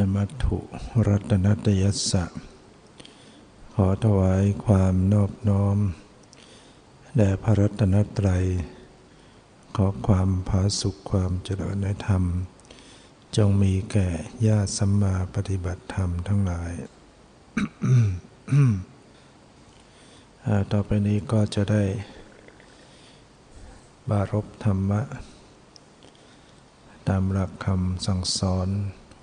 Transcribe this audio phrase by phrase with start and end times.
[0.00, 0.58] นมัตถุ
[1.08, 2.24] รัตนตยัสสะ
[3.74, 5.78] ขอถวายความนอบน้อม
[7.16, 8.44] แด่พระรัตนตรัย
[9.76, 12.24] ขอความผาสุขความเจริญในธรรม
[13.36, 14.08] จงมีแก่
[14.46, 16.72] ญาติสัมมาปฏิบัติธรรมทั้งหลาย
[20.72, 21.84] ต่อไปนี้ก็จะได้
[24.10, 25.00] บารบธรรมะ
[27.08, 28.68] ตามหลักคำสั่งสอน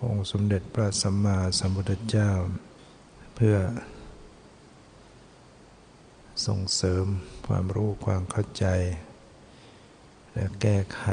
[0.03, 2.31] องค์สมเด็จพระสัมมาสัมพุทธเจ้า
[3.35, 3.55] เพื่อ
[6.45, 7.05] ส่งเสริม
[7.47, 8.65] ความรู้ความเข้าใจ
[10.33, 11.03] และแก้ไข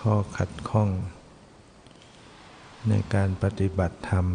[0.00, 0.88] ข้อขัดข้อง
[2.88, 4.26] ในการปฏิบัติธรรม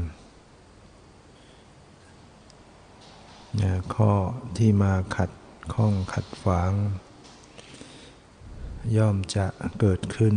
[3.95, 4.11] ข้อ
[4.58, 5.31] ที่มาขัด
[5.73, 6.72] ข้องขัดฝาง
[8.97, 9.45] ย่อมจะ
[9.80, 10.35] เกิดขึ้น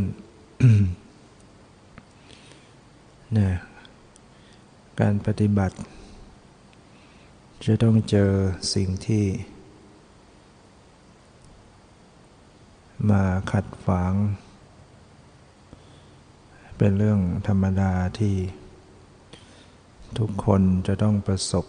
[3.38, 3.50] นะ
[5.00, 5.76] การปฏิบัติ
[7.64, 8.30] จะต้องเจอ
[8.74, 9.24] สิ่งที่
[13.10, 14.12] มาขัดฝาง
[16.76, 18.36] เป็นเรื่องธรรมดาที่
[20.18, 21.66] ทุกคนจะต้องประสบ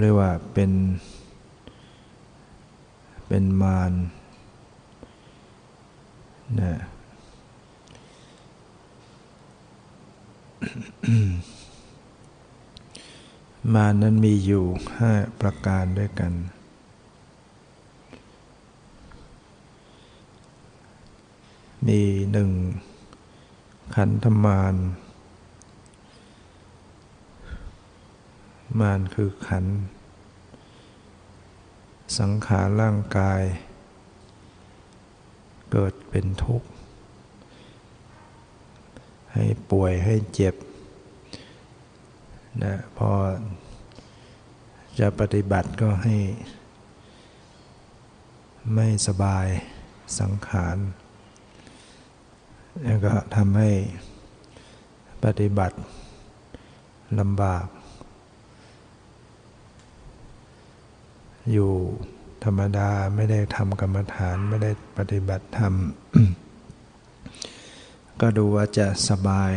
[0.00, 0.70] เรียกว่าเป็น
[3.28, 3.92] เป็นมาร
[6.60, 6.72] นะ
[13.74, 14.64] มานั้นมีอยู่
[14.98, 16.32] ห้าประการด้วยกัน
[21.86, 22.00] มี
[22.32, 22.50] หนึ่ง
[23.94, 24.74] ขันธมาร
[28.80, 29.64] มารคือขัน
[32.18, 33.42] สังขารร่างกาย
[35.78, 36.68] เกิดเป็นทุกข์
[39.32, 40.54] ให้ป่วยให้เจ็บ
[42.62, 43.10] นะพอ
[44.98, 46.16] จะปฏิบัติก็ให้
[48.74, 49.46] ไม่สบาย
[50.18, 50.76] สังขาร
[52.84, 53.70] แล้วก็ทำให้
[55.24, 55.76] ปฏิบัติ
[57.20, 57.66] ลำบาก
[61.52, 61.72] อยู่
[62.44, 65.74] ธรรมดาไม่ได้ทำกรรมฐานไม่ได้ปฏิบัติธรรม
[68.20, 69.52] ก็ดูว่าจะสบาย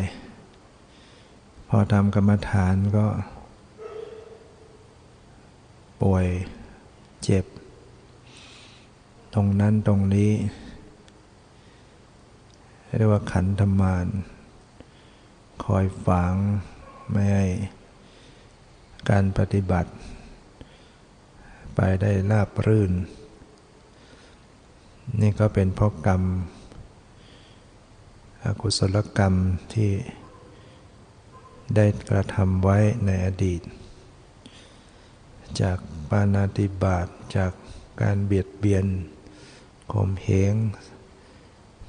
[1.69, 3.05] พอทำกรรมฐานก็
[6.01, 6.27] ป่วย
[7.23, 7.45] เจ็บ
[9.33, 10.31] ตรงนั้นตรงนี้
[12.97, 14.07] เรียกว่าขันธมาน
[15.63, 16.33] คอยฝัง
[17.11, 17.45] ไม่ให้
[19.09, 19.89] การปฏิบัติ
[21.81, 22.91] ไปได้ราบรื่น
[25.21, 26.23] นี่ก็เป็นเพราะกรรม
[28.43, 29.33] อกุศลกรรม
[29.73, 29.91] ที่
[31.75, 33.61] ได้กระทำไว้ในอดีต
[35.61, 35.77] จาก
[36.09, 37.51] ปานาติบาตจาก
[38.01, 38.85] การเบียดเบียน
[39.91, 40.53] ข่มเหง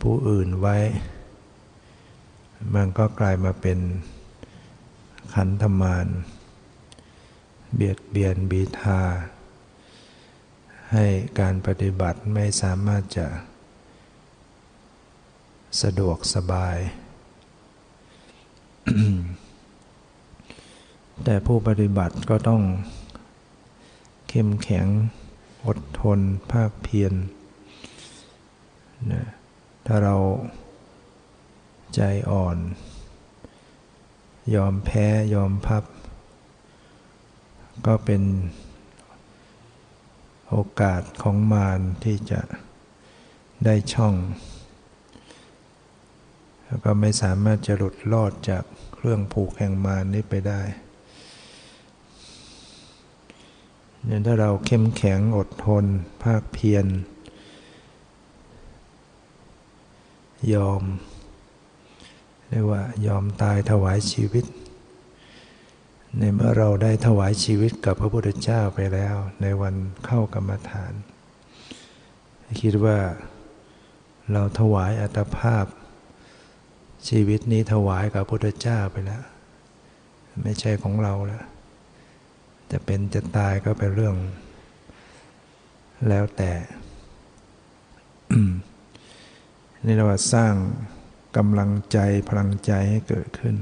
[0.00, 0.76] ผู้อื่นไว้
[2.74, 3.78] มันก็กลายมาเป็น
[5.34, 6.06] ขันธมาร
[7.74, 9.00] เบียดเบียนบีทา
[10.92, 11.07] ให้
[11.41, 13.27] การปฏิบัติไม่สามารถจะ
[15.83, 16.78] สะดวกสบาย
[21.25, 22.63] แต่ผู้ปฏิบัติก็ต้อง
[24.28, 24.87] เข้มแข็ง
[25.66, 26.21] อดทน
[26.53, 27.13] ภาคเพียร
[29.13, 29.25] นะ
[29.87, 30.16] ถ้าเรา
[31.95, 32.01] ใจ
[32.31, 32.57] อ่อน
[34.54, 35.84] ยอมแพ้ยอมพับ
[37.87, 38.22] ก็เป็น
[40.50, 42.41] โอกาสของมารที่จะ
[43.64, 44.14] ได้ช่อง
[46.64, 48.64] แล้วก็ไม่สามารถจะหลุดรอดจาก
[48.94, 50.62] เครื่องผูกแห่งมารนี้ไปได้
[54.04, 55.84] เนี่ยถ้าเราเข้มแข็งอดทน
[56.22, 56.86] ภาคเพียร
[60.54, 60.82] ยอม
[62.48, 64.44] เรียกว่ายอมตายถวายชีวิต
[66.18, 69.74] ในเมื่อเราได้ถวายชีวิตกับพระพุทธเจ้าไปแล้ว ในวัน
[70.07, 70.92] เข้ากรรมฐาน
[72.62, 72.98] คิดว่า
[74.33, 75.65] เราถวายอัตภาพ
[77.09, 79.22] ชีวิตนี้ถวายกับพระพุทธเจ้าไปแล้ว
[80.42, 81.45] ไม่ใช่ของเราแล้ว
[82.71, 84.16] จะเป็นจะตายก็เป็นเรื่อง
[86.09, 86.53] แล้วแต่
[89.86, 90.53] นี่เราสร้าง
[91.36, 91.98] กำลังใจ
[92.28, 93.56] พลังใจให้เกิดขึ้น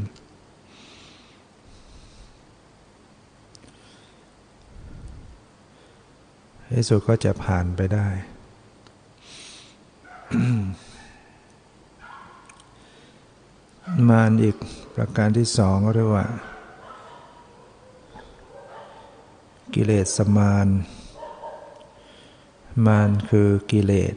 [6.73, 8.09] ที่สุดก็จะผ่านไปได้
[14.09, 14.57] มารอีก
[14.95, 16.27] ประการที่สองก็เรียกว่า
[19.75, 20.69] กิเลสสมาน
[22.87, 24.17] มารคือกิเลส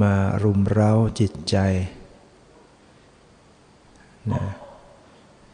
[0.00, 1.56] มารุมเร้าจิตใจ
[4.32, 4.44] นะ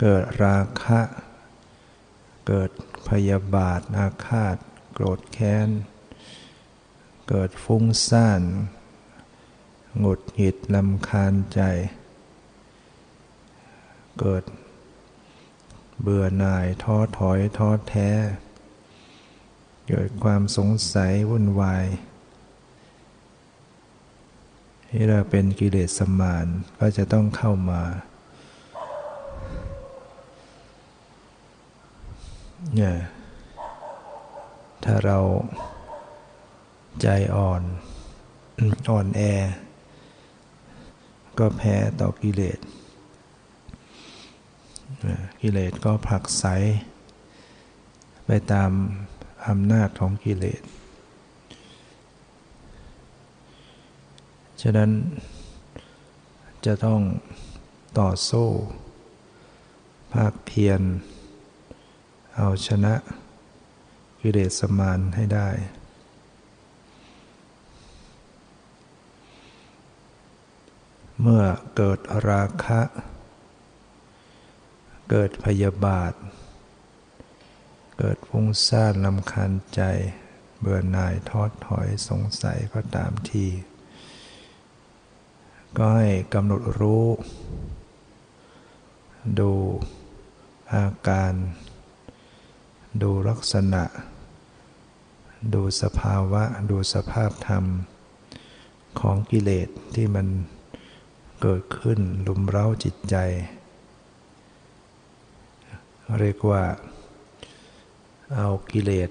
[0.00, 1.00] เกิดราคะ
[2.46, 2.70] เกิด
[3.08, 4.56] พยาบาท อาฆาต
[4.92, 5.68] โกรธแค้น
[7.28, 8.42] เกิดฟุ้งซ่าน
[9.98, 11.60] หงุดหงิดลำคาญใจ
[14.20, 14.44] เกิด
[16.00, 18.10] เบื่อหน่ายท้อถอยท้อแท้
[19.88, 21.86] เกิดความสงสัยวุ่นวาย
[24.88, 26.46] ที่เราเป็นกิเลสสมาน
[26.78, 28.08] ก็จะต้องเข้ามาเนี่ย
[34.85, 35.19] ถ้าเรา
[37.03, 37.62] ใจอ่อน
[38.91, 39.20] อ่อนแอ
[41.38, 42.59] ก็แพ้ต่อกิเลส
[45.41, 46.44] กิเลสก็ผลักไส
[48.26, 48.70] ไปตาม
[49.49, 50.62] อำนาจของกิเลส
[54.62, 54.91] ฉะนั้น
[56.64, 57.00] จะต้อง
[58.00, 58.49] ต่อสู้
[60.12, 60.82] ภาคเพียร
[62.37, 62.94] เอาชนะ
[64.20, 65.49] กิเลสมานให้ได้
[71.20, 71.44] เมื่อ
[71.76, 71.99] เกิด
[72.29, 72.81] ราคะ
[75.11, 76.12] เกิดพยาบาท
[77.99, 79.81] เกิดฟุ้งซ่านลำคาญใจ
[80.61, 83.46] เบื่อหน่ายทอดถอยสงสัยก็ตามที
[85.76, 87.06] ก็ให้กำหนดรู้
[89.38, 89.52] ดู
[90.73, 91.35] อาการ
[93.00, 93.84] ดูลักษณะ
[95.54, 97.64] ดูสภาวะ ดูสภาพธรรม
[99.00, 100.26] ของกิเลสที่มัน
[101.40, 103.16] เกิดขึ้นลุมเร้าจิตใจ
[106.20, 106.62] เรียกว่า
[108.36, 109.10] เอากิเลส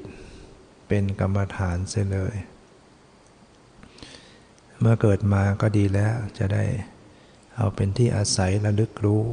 [0.88, 2.36] เป็นกรรมฐานเสียเลย
[4.80, 6.64] เมื่อเกิดมาก็ดีแล้วจะได้
[7.56, 9.24] เอาเป็นที่อาศัยระลึกรู้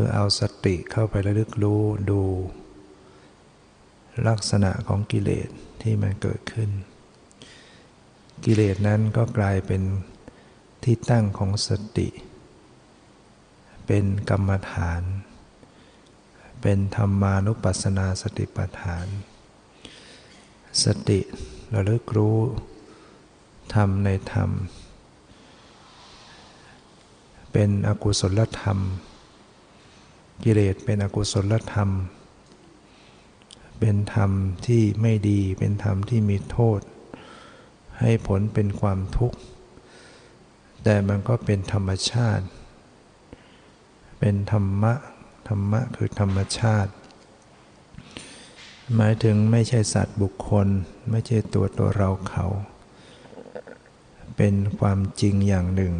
[0.00, 2.22] คือเอาสติเข้าไประลึกรู้ดู
[4.28, 5.48] ลักษณะของกิเลส
[5.82, 6.70] ที่มันเกิดขึ้น
[8.44, 9.82] กิเลสนั้นก็กลายเป็น
[10.84, 12.08] ที่ตั้งของสติ
[13.86, 15.02] เป็นกรรมฐาน
[16.62, 19.06] เป็นธรรมานุปัสสนาสติปัฏฐาน
[20.84, 21.20] สติ
[21.74, 22.38] ระลึกรู้
[23.74, 24.50] ธรรมในธรรม
[27.52, 28.80] เป็นอกุศลธรรม
[30.44, 31.90] กิเลสเป็นอกุศลธรรม
[33.78, 34.30] เป็นธรรม
[34.66, 36.80] ที่ไม่ดี เป็นธรรมที่มีโทษ
[38.00, 39.38] ให้ผลเป็นความทุกข์
[40.84, 42.44] แต่มันก็เป็นธรรมชาติ
[44.20, 44.94] เป็นธรรมะ
[45.48, 46.92] ธรรมะคือธรรมชาติ
[48.96, 50.66] หมายถึงไม่ใช่สัตว์บุคคล
[51.10, 52.46] ไม่ใช่ตัวตัวเราเขา
[54.36, 55.94] เป็นความจริงอย่างหนึ่ง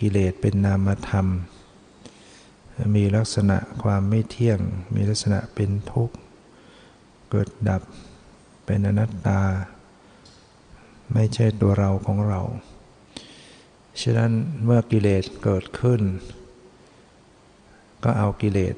[0.00, 1.26] กิเลสเป็นนามธรรม
[2.96, 4.60] มีลักษณะความไม่เที่ยง
[4.94, 6.16] มีลักษณะเป็นทุกข์
[7.30, 7.82] เกิดดับ
[8.64, 9.42] เป็นอนัตตา
[11.12, 12.40] ไม่ใช่ตัวเราของเรา
[14.00, 14.32] ฉะนั้น
[14.64, 16.00] เมื่อกิเลสเกิดขึ้น
[18.04, 18.74] ก็เอากิเลส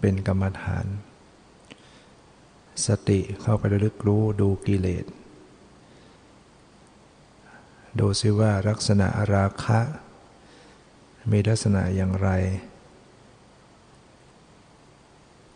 [0.00, 0.86] เป็นกรรมฐาน
[2.86, 5.04] สติเข้าไประลึกรู้ดูกิเลส
[7.98, 9.80] ดูซิว่าลักษณะอราคะ
[11.32, 12.30] มีลักษณะอย่างไร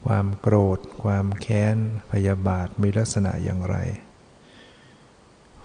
[0.05, 1.77] ความโกรธ ความแค้น
[2.13, 3.77] พยาบาทมีลักษณะอย่างไร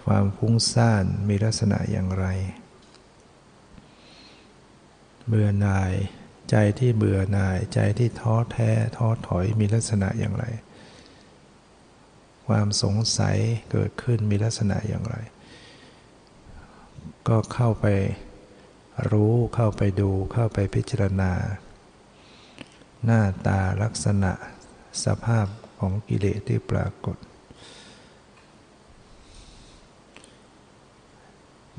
[0.04, 2.26] ความฟุ้งซ่านมีลักษณะอย่างไร
[5.28, 5.94] เบื่อหน่าย
[6.50, 10.44] ใจที่เบื่อหน่าย ใจที่ท้อแท้ ท้อถอยมีลักษณะอย่างไร
[12.46, 13.38] ความสงสัย
[13.70, 15.16] เกิดขึ้นมีลักษณะอย่างไร
[17.28, 17.86] ก็เข้าไป
[19.10, 21.32] รู้เข้าไปดูเข้าไปพิจารณา
[23.04, 24.32] หน้าตาลักษณะ
[25.04, 25.46] สภาพ
[25.78, 27.16] ของกิเลสที่ปรากฏ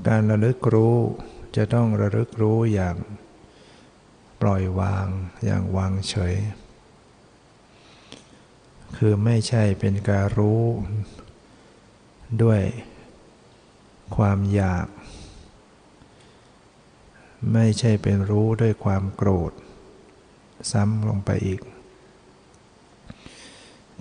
[0.08, 0.98] การระลึกรู้
[1.56, 2.96] จะต้องระลึกรู้อย่าง
[4.42, 5.08] ปล่อยวาง
[5.46, 6.36] อย่างวางเฉย
[8.98, 10.63] คือไม่ใช่เป็นการรู้
[12.44, 12.62] ด้วย
[14.16, 14.88] ความอยาก
[17.54, 19.51] ไม่ใช่เป็นรู้ด้วยความโกรธ
[20.72, 21.62] ซ้ำลงไปอีก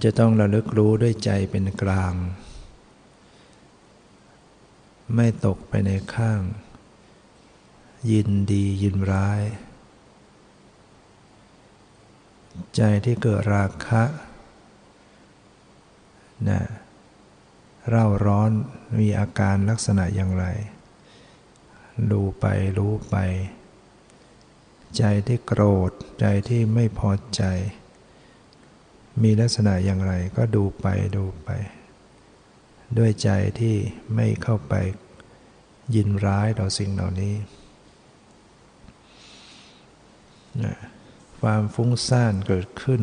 [0.02, 2.14] จะต้องระลึกรู้ด้วยใจเป็นกลาง
[5.14, 6.40] ไม่ตกไปในข้าง
[8.10, 9.42] ยินดียินร้าย
[12.76, 14.02] ใจที่เกิดราคะ
[16.48, 16.60] นะ
[17.88, 18.50] เร่าร้อน
[18.98, 20.44] มีอาการลักษณะอย่างไร
[22.12, 22.46] ดูไป
[22.78, 23.16] รู้ไป
[24.98, 27.42] ใจที่โกรธ ใจที่ไม่พอใจ
[29.22, 31.48] มีลักษณะอย่างไรก็ดูไปดูไป
[32.98, 33.30] ด้วยใจ
[33.60, 33.76] ที่
[34.14, 34.74] ไม่เข้าไป
[35.94, 37.34] ยินร้ายต่อสิ่งเหล่านี้
[41.40, 43.02] ความฟุ้งซ่านเกิดขึ้น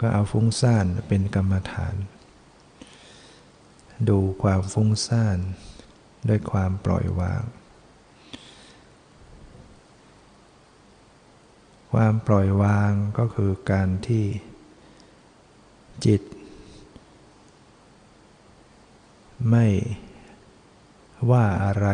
[0.00, 1.94] ก็เอาฟุ้งซ่านเป็นกรรมฐาน
[4.08, 5.38] ดูความฟุ้งซ่าน
[6.28, 7.42] ด้วยความปล่อยวาง
[11.98, 14.24] ความปล่อยวางก็คือการที่
[16.04, 16.22] จิต
[19.50, 19.66] ไม่
[21.30, 21.88] ว่าอะไร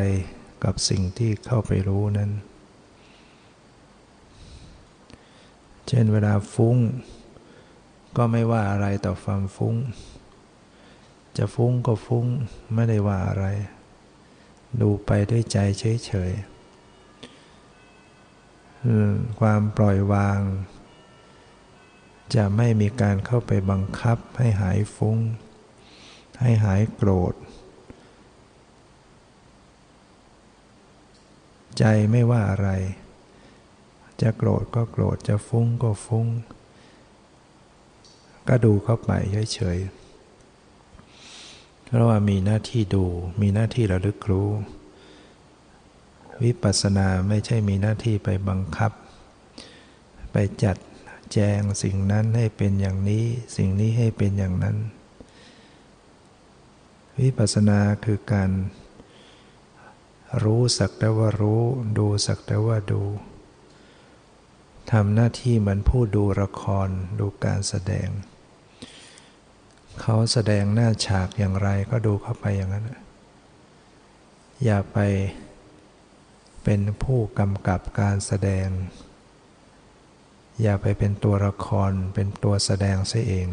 [0.64, 2.30] กับสิ่งที่เข้าไปรู้นั้น
[5.88, 6.76] เช่นเวลาฟุ้ง
[8.16, 9.76] ก็ไม่ว่าอะไรต่อความฟุ้ง
[11.37, 12.26] จะฟุ้งก็ฟุ้ง
[12.75, 13.47] ไม่ได้ว่าอะไร
[14.80, 16.50] ดูไปด้วยใจเฉยๆ
[19.40, 20.40] ความปล่อยวาง
[22.34, 25.18] จะไม่มีการเข้าไปบังคับให้หายฟุ้ง
[26.40, 27.34] ให้หายโกรธ
[31.78, 32.70] ใจไม่ว่าอะไร
[34.22, 36.26] จะโกรธก็โกรธจะฟุ้งก็ฟุ้ง
[38.49, 39.10] ก็ดูเข้าไป
[39.54, 43.04] เฉยๆเพราะว่ามีหน้าที่ดู
[43.40, 44.50] มีหน้าที่ระลึกรู้
[46.42, 48.92] วิปัสสนาไม่ใช่มีหน้าที่ไปบังคับ
[50.32, 50.76] ไปจัด
[51.32, 53.25] แจงสิ่งนั้นให้เป็นอย่างนี้
[53.56, 54.76] สิ่งนี้ให้เป็นอย่างนั้น
[57.20, 58.50] วิปัสสนาคือการ
[60.44, 61.62] รู้สักแต่ว่ารู้
[61.99, 63.02] ดูสักแต่ว่าดู
[64.92, 68.09] ทำหน้าที่เหมือนผู้ดูละครดูการแสดง
[70.00, 72.85] เขาแสดงหน้าฉากอย่างไรก็ดูเข้าไปอย่างนั้น
[74.64, 74.99] อย่าไป
[76.64, 78.69] เป็นผู้กำกับการแสดง
[80.62, 83.49] อย่าไปเป็นตัวละครเป็นตัวแสดงซะเอง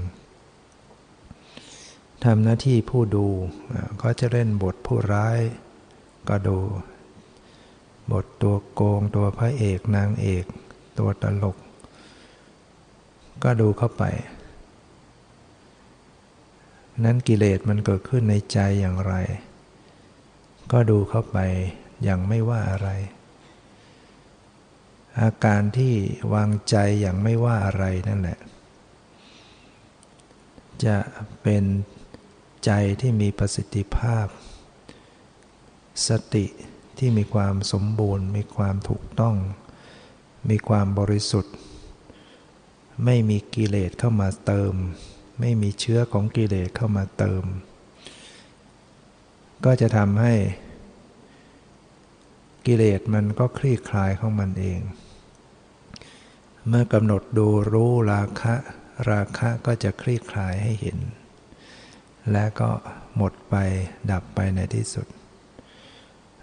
[2.24, 3.28] ทำหน้าที่ผู้ดู
[4.02, 5.40] ก็จะเล่นบทผู้ร้าย
[6.30, 6.58] ก็ดู
[8.12, 10.46] บทตัวโกงตัวพระเอกนางเอก
[11.00, 11.58] ตัวตลก
[13.44, 14.04] ก็ดูเข้าไป
[17.04, 19.14] นั้นกิเลสมันเกิดขึ้นในใจอย่างไร
[20.72, 21.38] ก็ดูเข้าไป
[22.04, 22.89] อย่างไม่ว่าอะไร
[25.22, 25.94] อาการที่
[26.34, 28.39] วางใจอย่างไม่ว่าอะไรนั่นแหละ
[30.86, 30.98] จะ
[31.42, 31.63] เป็น
[32.66, 34.27] ใจที่มีประสิทธิภาพ
[36.08, 36.46] สติ
[36.98, 39.36] ที่มีความสมบูรณ์ มีความถูกต้อง
[40.50, 41.56] มีความบริสุทธิ์
[43.06, 44.74] ไม่มีกิเลสเข้ามาเติม
[45.39, 47.44] ไม่มีเชื้อของกิเลสเข้ามาเติม
[49.66, 50.34] ก็จะทำให้
[52.68, 54.80] กิเลสมันก็คลี่คลายของมันเอง
[56.68, 58.56] เมื่อกำหนดดูรู้ราคะ
[59.10, 61.00] ราคะก็จะคลี่คลายให้เห็น
[62.32, 62.70] และก็
[63.18, 63.56] หมดไป
[64.12, 65.08] ดับไปในที่สุด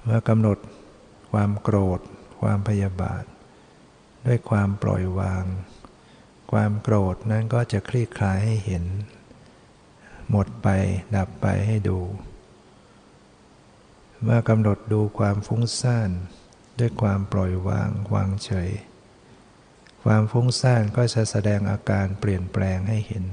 [0.05, 0.59] เมื่อกำหนด
[1.33, 2.01] ความโกรธ
[2.41, 3.25] ความพยาบาท
[4.27, 5.45] ด้วยความปล่อยวาง
[6.53, 8.85] ความโกรธนั้นก็จะคลี่คลายให้เห็น
[10.31, 10.69] หมดไป
[11.17, 11.99] ดับไปให้ดู
[14.27, 16.11] เมื่อกำหนดดูความฟุ้งซ่าน
[16.79, 18.71] ด้วยความปล่อยวางวางเฉย
[20.05, 23.25] ความฟุ้งซ่านก็จะแสดงอาการเปลี่ยนแปลงให้เห็น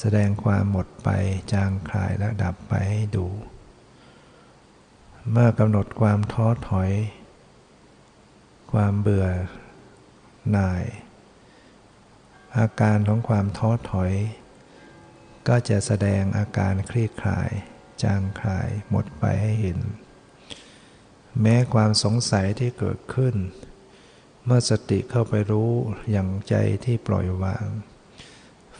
[0.00, 1.08] แสดงความหมดไป
[1.52, 3.26] จางคลายและดับไปให้ดู
[5.30, 6.90] เมื่อกำหนดความท้อถอย
[8.72, 9.28] ความเบื่อ
[10.52, 10.84] หน่าย
[12.58, 14.12] อาการของความท้อถอย
[15.48, 17.50] ก็จะแสดงอาการคลี่คลาย
[18.02, 19.78] จางคลายหมดไปให้เห็น
[21.40, 23.34] แม้ความสงสัยที่เกิดขึ้น
[24.44, 25.70] เมื่อสติเข้าไปรู้
[26.10, 26.54] อย่างใจ
[26.84, 27.66] ที่ปล่อยวาง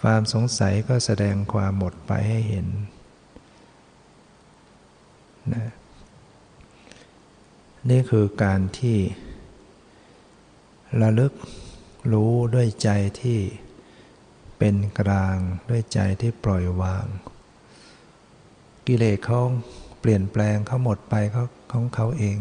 [0.00, 2.68] ความสงสัยก็แสดงความหมดไปให้เห็น
[5.54, 5.70] นะ
[7.90, 8.98] นี่คือการที่
[11.02, 11.32] ระลึก
[12.12, 13.40] รู้ด้วยใจที่
[14.58, 15.36] เป็นกลาง
[15.70, 17.06] ด้วยใจที่ปล่อยวาง
[18.86, 19.40] กิเลสเขา
[20.00, 22.38] เปลี่ยนแปลงเขาหมดไปเขาของเขาเอง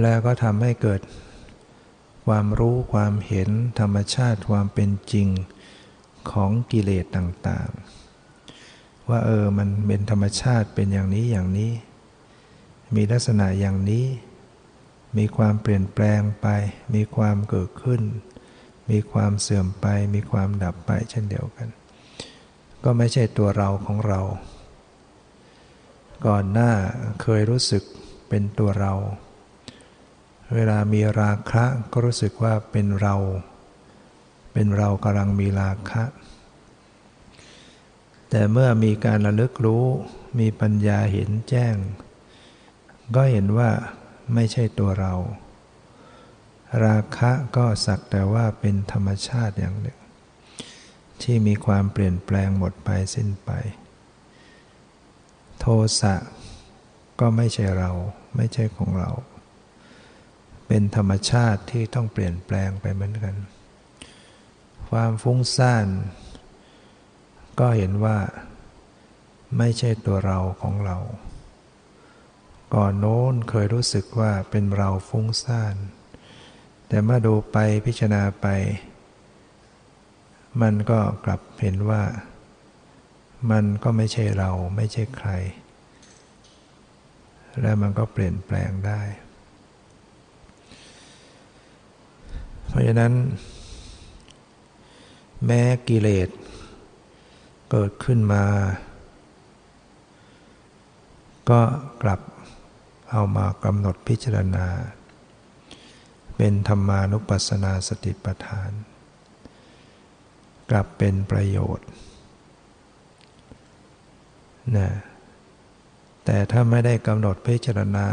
[0.00, 1.00] แล้วก็ทำให้เกิด
[2.26, 3.48] ความรู้ความเห็น
[3.80, 5.28] ธรรมชาติความเป็นจริง
[6.30, 11.72] ของกิเลสต่างๆ ว่าเออมันเป็นธรรมชาติเป็นอย่างนี้อย่างนี้
[12.94, 14.06] มีลักษณะอย่างนี้
[15.18, 16.46] มีความเปลี่ยนแปลงไป
[16.94, 18.02] มีความเกิดขึ้น
[18.90, 21.68] มีความเสื่อมไป มีความดับไปเช่นเดียวกัน
[22.84, 24.20] ก็ไม่ใช่ตัวเราของเรา
[26.26, 26.70] ก่อนหน้า
[27.22, 27.82] เคยรู้สึก
[28.28, 28.92] เป็นตัวเรา
[30.54, 33.14] เวลามีราคะก็รู้สึกว่าเป็นเรา
[34.52, 36.04] เป็นเรากำลังมีราคะ
[38.30, 39.84] แต่เมื่อมีการระลึกรู้
[40.38, 41.74] มีปัญญาเห็นแจ้ง
[43.14, 43.70] ก็เห็นว่า
[44.34, 45.14] ไม่ใช่ตัวเรา
[46.84, 49.98] ราคะก็สักแต่ว่าเป็นธรรมชาติอย่างหนึ่ง
[51.22, 53.50] ที่มีความเปลี่ยนแปลงหมดไปสิ้นไป
[55.60, 55.66] โท
[56.00, 56.14] สะ
[57.20, 57.90] ก็ไม่ใช่เรา
[58.36, 59.10] ไม่ใช่ของเรา
[60.66, 63.36] เป็นธรรมชาติที่ต้องเปลี่ยนแปลงไปเหมือนกัน
[64.88, 65.86] ความฟุ้งซ่าน
[67.60, 68.18] ก็เห็นว่า
[69.58, 70.96] ไม่ใช่ตัวเราของเรา
[72.74, 75.74] ก่อนโน้นเคยรู้สึกว่าเป็นเราฟุ้งซ่าน
[76.88, 77.56] แต่เมื่อดูไป
[77.86, 78.46] พิจารณาไป
[80.62, 82.02] มันก็กลับเห็นว่า
[83.50, 85.30] มันก็ไม่ใช่เราไม่ใช่ใคร
[87.60, 89.00] แล้วมันก็เปลี่ยนแปลงได้
[92.68, 93.12] เพราะฉะนั้น
[95.46, 96.28] แม้กิเลส
[97.70, 98.44] เกิดขึ้นมา
[101.50, 101.60] ก็
[102.02, 102.20] กลับ
[103.10, 104.66] เอามากำหนดพิจารณา
[106.36, 108.70] เป็นธรรมานุปัสสนาสติปัฏฐาน
[110.70, 111.88] กลับเป็นประโยชน์
[114.76, 114.90] นะ
[116.24, 118.08] แต่ถ้าไม่ได้กำหนดพิจารณา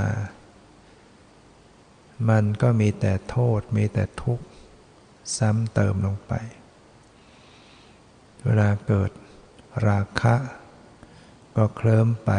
[2.30, 4.46] มันก็มีแต่โทษมีแต่ทุกข์
[5.38, 6.34] ซ้ำเติมลงไป
[8.44, 9.12] เวลาเกิด
[9.88, 10.36] ราคะ
[11.56, 12.32] ก็เคลิ้มไป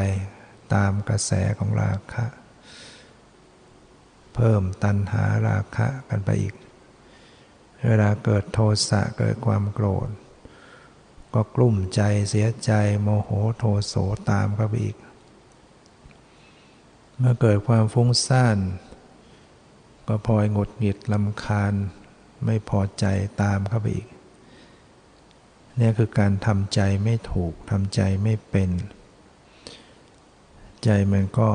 [0.75, 2.27] ตามกระแสของราคะ
[4.35, 6.55] เพิ่มตัณหาราคะกันไปอีก
[7.87, 10.09] เวลาเกิดโทสะเกิดความโกรธ
[11.35, 12.73] ก็กลุ่มใจเสียใจ
[13.03, 13.95] โมโหโทโส
[14.31, 14.97] ตามเข้าไปอีก
[17.19, 18.59] เมื่อเกิดความฟุ้งซ่าน
[20.07, 21.75] ก็พลอยหงุดหงิดลำคาญ
[22.45, 23.05] ไม่พอใจ
[23.43, 24.09] ตามเข้าไปอีก
[25.81, 28.71] นี่คือการทำใจไม่ถูกทำใจไม่เป็น
[30.85, 31.51] ใจมันก็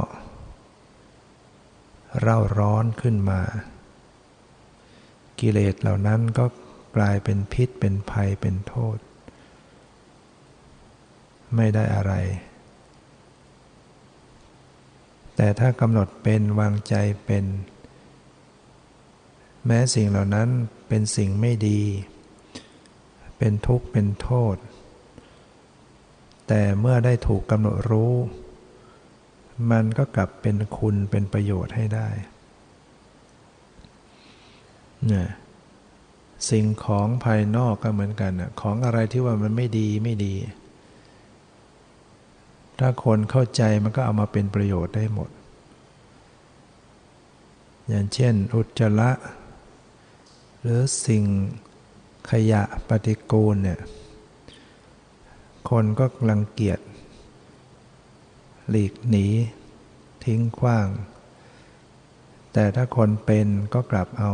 [2.20, 3.42] เร่าร้อนขึ้นมา
[5.42, 6.46] กิเลสเหล่านั้นก็
[6.98, 8.98] กลายเป็นพิษเป็นภัยเป็นโทษ
[11.56, 12.14] ไม่ได้อะไร
[15.36, 17.46] แต่ถ้ากำหนดเป็นวางใจเป็น
[19.66, 20.50] แม้สิ่งเหล่านั้น
[20.88, 21.82] เป็นสิ่งไม่ดี
[23.38, 24.56] เป็นทุกข์เป็นโทษ
[26.48, 28.14] แต่เมื่อได้ถูกกำหนดรู้
[29.72, 32.10] มันก็กลับเป็นคุณเป็นประโยชน์ให้ได้
[36.50, 40.36] สิ่งของภายนอกก็เหมือนกันของอะไรที่ว่ามันไม่ดีไม่ดี
[42.80, 45.30] ถ้าคนเข้าใจมันก็เอามาเป็นประโยชน์ได้หมด
[47.88, 49.12] อย่างเช่น อุจจาระ
[50.62, 51.24] หรือสิ่ง
[52.30, 53.80] ขยะปฏิกูลเนี่ย
[55.70, 56.80] คนก็รังเกียจ
[58.70, 59.28] หลีกหนี
[60.26, 60.88] ทิ้งขว้าง
[62.54, 64.32] แต่ถ้าคนเป็นก็กลับเอา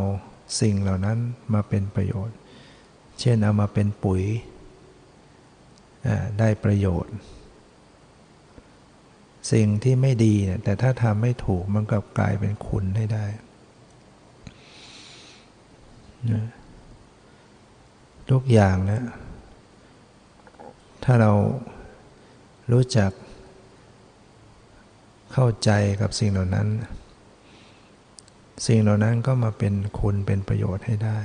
[0.60, 1.18] สิ่งเหล่านั้น
[1.54, 2.38] มาเป็นประโยชน์
[3.20, 4.24] เช่นเอามาเป็นปุ๋ย
[6.40, 7.16] ได้ประโยชน์
[9.52, 13.26] สิ่งที่ไม่ดีเนี่ยแต่ถ้าทำไม่ถูกมันก็กลายเป็นคุณให้ได้
[18.32, 19.04] ทุกอย่างนะ
[21.04, 21.32] ถ้าเรา
[22.72, 23.12] รู้จัก
[25.34, 25.70] เข้าใจ
[26.02, 26.68] กับสิ่งเหล่านั้น
[28.66, 31.20] สิ่งเหล่านั้นก็มาเป็นคุณเป็นประโยชน์ให้ได้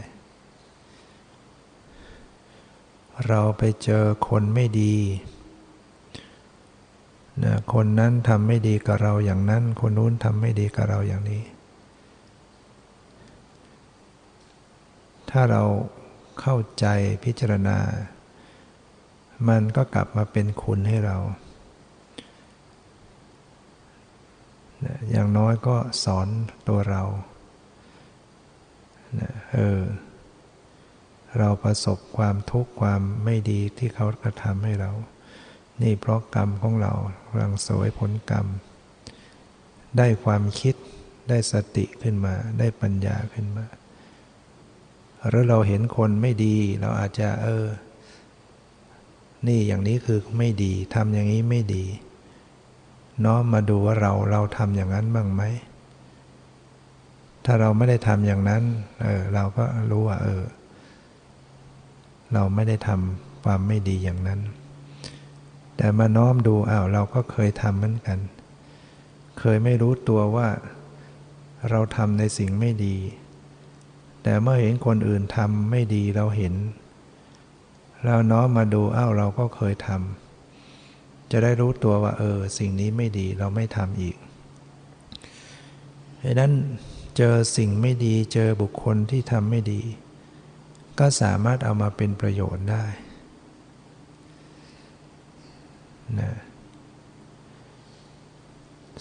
[3.27, 4.97] เราไปเจอคนไม่ดี
[7.45, 11.43] นะคนนั้นทำไม่ดีกับเราอย่างนั้น คนนู้นทำไม่ดีกับเราอย่างนี้
[15.31, 15.63] ถ้าเรา
[16.41, 16.87] เข้าใจ
[17.25, 17.79] พิจารณา
[19.49, 21.17] มันก็กลับมาเป็นคุณให้เรา
[25.11, 26.29] อย่างน้อยก็สอน
[26.69, 27.03] ตัวเรา
[29.53, 29.83] เออ
[31.39, 34.93] เราประสบความทุกข์ความไม่ดีที่เขากระทำให้เรา
[35.83, 36.93] นี่เพราะกรรมของเรา
[37.39, 38.47] รังสวยผลกรรม
[39.99, 40.75] ได้ความคิด
[41.29, 43.67] ได้สติขึ้นมา ได้ปัญญาขึ้นมา
[45.29, 47.67] หรือเราเห็นคนไม่ดี เราอาจจะเออ
[49.47, 51.85] นี่อย่างนี้คือไม่ดีทำอย่างนี้ไม่ดี
[53.25, 55.43] น้อมมาดูว่าเราเราทำอย่างนั้นบ้างไหม
[57.45, 58.63] ถ้าเราไม่ได้ทำอย่างนั้น
[59.03, 60.43] เออ เราก็รู้ว่า เออ
[62.33, 64.41] เราไม่ได้ทำความไม่ดีอย่างนั้น
[65.77, 68.19] แต่มาน้อมดูอ้าวเราก็เคยทำเหมือนกัน
[69.39, 70.49] เคยไม่รู้ตัวว่า
[71.71, 72.97] เราทำในสิ่งไม่ดี
[74.23, 76.55] แต่เมื่อเห็นคนอื่นทำไม่ดีเราเห็น
[78.05, 80.22] เราน้อมมาดูอ้าวเราก็เคยทำ
[81.33, 84.17] จะได้รู้ตัวว่า เออ สิ่งนี้ไม่ดีเราไม่ทำอีก
[86.25, 86.53] ดังนั้น
[87.17, 89.81] เจอสิ่งไม่ดีเจอบุคคลที่ทำไม่ดี
[90.99, 92.85] ก็สามารถเอามาเป็นประโยชน์ได้
[96.21, 96.33] นะ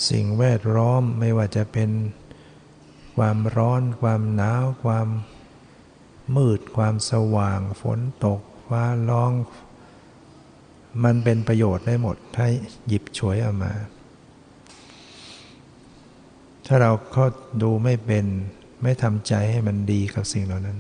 [0.10, 1.90] สิ่งแวดล้อมไม่ว่าจะเป็น
[3.18, 5.08] ความร้อน ความหนาว ความ
[6.36, 9.32] มืด ความสว่าง ฝนตก ฟ้าร้อง
[11.04, 12.46] มันเป็นประโยชน์ได้หมด ถ้า
[12.88, 13.74] หยิบฉวยออกมา
[16.66, 17.26] ถ้าเราเขา
[17.64, 18.26] ดูไม่เป็น
[18.84, 20.80] ไม่ทำใจให้มันดีกับสิ่งเหล่านั้น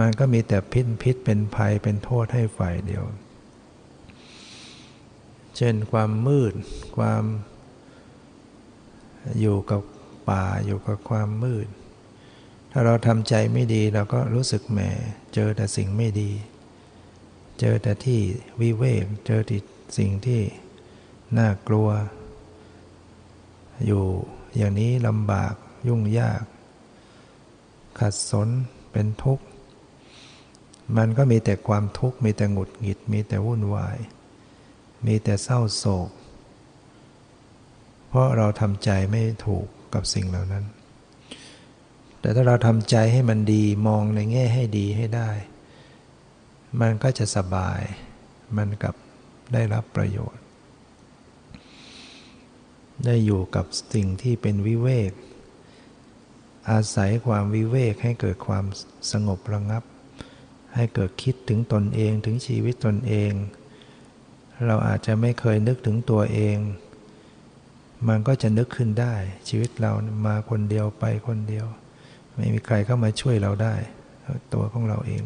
[0.00, 3.04] มันก็มีแต่พิษพิษเป็นภัยเป็นโทษให้ฝ่ายเดียว
[5.56, 6.52] เช่นความมืด
[6.96, 7.24] ความ
[9.40, 9.80] อยู่กับ
[10.30, 11.66] ป่าอยู่กับความมืด
[12.72, 14.80] ถ้าเราทำใจไม่ดีเราก็รู้สึกแหม
[15.34, 16.30] เจอแต่สิ่งไม่ดี
[17.60, 18.20] เจอแต่ที่
[18.60, 19.60] วิเวก เจอที่
[19.98, 20.42] สิ่งที่
[21.38, 21.88] น่ากลัว
[23.86, 24.04] อยู่
[24.56, 25.54] อย่างนี้ลำบาก
[25.88, 26.42] ยุ่งยาก
[27.98, 28.48] ขัดสน
[28.92, 29.44] เป็นทุกข์
[30.96, 33.98] มันก็มีแต่ความทุกข์ มีแต่หงุดหงิด มีแต่วุ่นวาย
[35.06, 36.10] มีแต่เศร้าโศก
[38.08, 40.64] เพราะเราทำใจไม่ถูกกับสิ่งเหล่านั้น
[42.20, 45.30] แต่ถ้าเราทำใจให้มันดีมองในแง่ให้ดีให้ได้
[46.80, 47.80] มันก็จะสบาย
[48.56, 48.94] มันกับ
[49.52, 50.42] ได้รับประโยชน์
[53.04, 55.12] ได้อยู่กับสิ่งที่เป็นวิเวก
[56.70, 58.64] อาศัยความวิเวกให้เกิดความ
[59.12, 59.82] สงบระงับ
[60.74, 63.32] ให้เกิดคิดถึงตนเองถึงชีวิตตนเอง
[64.66, 66.56] เราอาจจะไม่เคยนึกถึงตัวเอง
[68.08, 69.14] มันก็จะนึกขึ้นได้
[69.48, 69.92] ชีวิตเรา
[70.26, 71.66] มาคนเดียวไปคนเดียว
[72.34, 73.74] ไม่มีใครเข้ามาช่วยเราได้
[74.54, 75.22] ตัวของเราเอง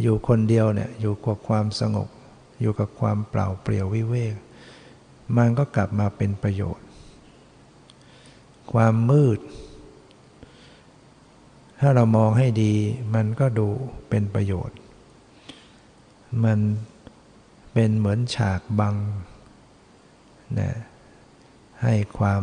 [0.00, 2.08] อยู่คนเดียวเนี่ยอยู่กับความสงบ
[2.60, 4.34] อยู่กับความเปล่าเปลี่ยววิเวก
[5.36, 6.86] มันก็กลับมาเป็นประโยชน์
[8.72, 9.38] ความมืด
[11.80, 12.72] ถ้าเรามองให้ดี
[13.14, 13.68] มันก็ดู
[14.08, 14.76] เป็นประโยชน์
[16.44, 16.58] มัน
[17.72, 18.94] เป็นเหมือนฉากบัง
[20.60, 20.72] นะ
[21.82, 22.42] ให้ความ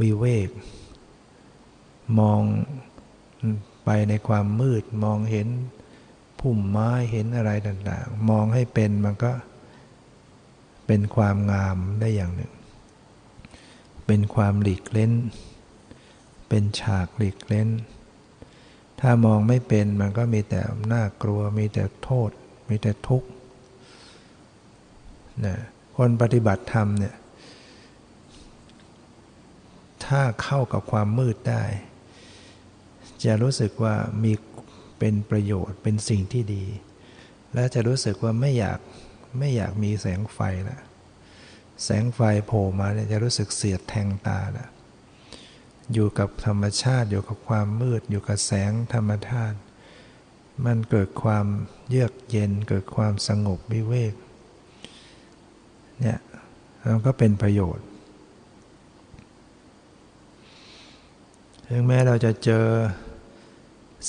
[0.00, 0.48] วิเวก
[2.18, 2.40] มอง
[3.84, 5.48] ไปในความมืดมองเห็น
[6.40, 9.32] พุ่มไม้เห็นอะไรต่างๆ มองให้เป็นมันก็
[10.86, 12.52] เป็นความงามได้อย่างหนึ่ง
[14.06, 15.12] เป็นความหลีกเล้น
[16.48, 17.68] เป็นฉากหลีกเล้น
[19.00, 20.60] ถ้ามองไม่เป็นมันก็มีแต่
[20.92, 22.30] น่ากลัว มีแต่โทษ
[22.68, 23.28] มีแต่ทุกข์
[25.46, 25.56] นะ
[25.96, 27.14] คนปฏิบัติธรรมเนี่ย
[30.04, 31.62] ถ้าเข้ากับความมืดได้
[33.24, 34.32] จะรู้สึกว่ามี
[34.98, 36.64] เป็นประโยชน์เป็นสิ่งที่ดี
[37.54, 38.78] และจะรู้สึกว่าไม่อยาก
[39.38, 40.78] ไม่อยากมีแสงไฟละ
[41.84, 44.68] แสงไฟโผล่มาเนี่ยจะรู้สึกเสียดแทงตาละ
[45.92, 49.58] อยู่กับธรรมชาติอยู่กับความมืด อยู่กับแสงธรรมชาติ
[50.66, 51.46] มันเกิดความ
[51.88, 54.14] เยือกเย็นเกิดความสงบวิเวก
[56.00, 56.18] เนี่ย
[56.90, 57.86] มันก็เป็นประโยชน์
[61.68, 62.66] ถึงแม้เราจะเจอ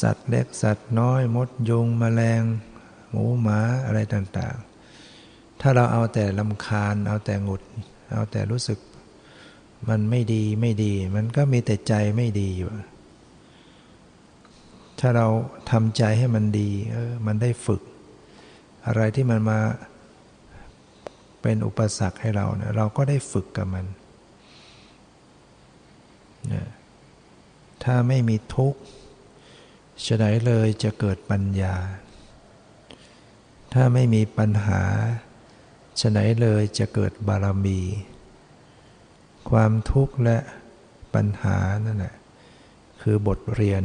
[0.02, 2.44] สัตว์เล็กสัตว์น้อยมดยุงมแมลง
[3.10, 7.62] หมูหมาอะไรต่างๆ ถ้าเราเอาแต่ลำคาญ เอาแต่หงุด
[8.12, 8.80] เอาแต่รู้สึก
[9.90, 12.70] มันไม่ดีไม่ดี มันก็มีแต่ใจไม่ดีอยู่
[15.00, 15.28] ถ้าเรา
[15.72, 17.82] ทำใจให้มันดีเออมันได้ฝึก
[18.88, 19.60] อะไรที่มันมา
[21.42, 23.86] เป็นอุปสรรคให้เราเนะเราก็ได้ฝึกกับมัน
[27.84, 28.80] ถ้าไม่มีทุกข์
[30.06, 31.76] ฉะไหนเลยจะเกิดปัญญา
[33.74, 34.84] ถ้าไม่มีปัญหา
[36.02, 37.82] ฉะไหนเลยจะเกิดบารมี
[39.50, 40.38] ความทุกข์และ
[41.16, 42.16] ปัญหานั่นแหละ
[43.02, 43.84] คือบทเรียน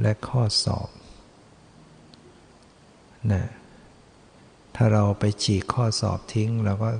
[0.00, 0.88] และข้อสอบ
[3.32, 3.44] นะ
[4.76, 6.90] ถ้าเราไปฉีกข้อสอบทิ้งเราก็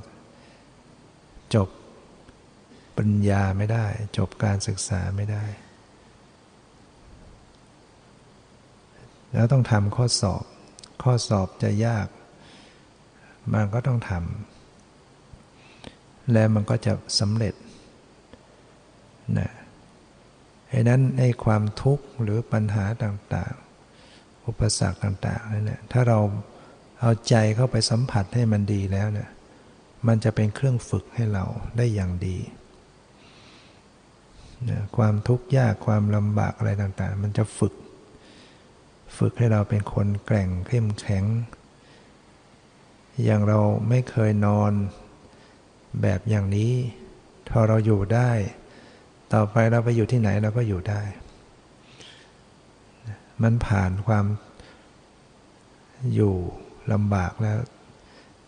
[1.55, 1.69] จบ
[2.97, 3.85] ปัญญาไม่ได้
[4.17, 5.43] จบการศึกษาไม่ได้
[9.33, 10.43] แล้วต้องทำข้อสอบ
[11.03, 12.07] ข้อสอบจะยาก
[13.53, 17.53] มันก็ต้องทำและมันก็จะสำเร็จ
[19.39, 19.51] นะ
[20.71, 26.19] ดังนั้นในความทุกข์หรือปัญหาต่างๆ อุปสรรคต่างๆนั่นแหละถ้าเรา
[27.01, 29.29] เอาใจเข้าไปสัมผัสให้มันดีแล้วเนี่ย
[30.07, 31.45] มันจะเป็นเครื่องฝึกให้เรา
[31.77, 32.37] ได้อย่างดี
[34.69, 37.73] นะความทุกข์ยากความลำบากอะไรต่างๆ มันจะฝึก
[39.17, 41.23] ฝึกให้เราเป็นคนแกร่งเข้มแข็ง
[43.23, 44.71] อย่างเราไม่เคยนอน
[46.01, 46.71] แบบอย่างนี้
[47.49, 48.31] พอเราอยู่ได้
[49.33, 51.01] ต่อไปเราไปอยู่ที่ไหนเราก็อยู่ได้
[53.43, 54.25] มันผ่านความ
[56.13, 56.35] อยู่
[56.91, 57.57] ลำบากแล้ว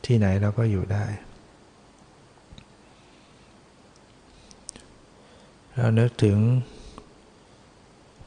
[0.06, 1.06] ที่ไหนเราก็อยู่ได้
[5.76, 6.38] เรานึกถึง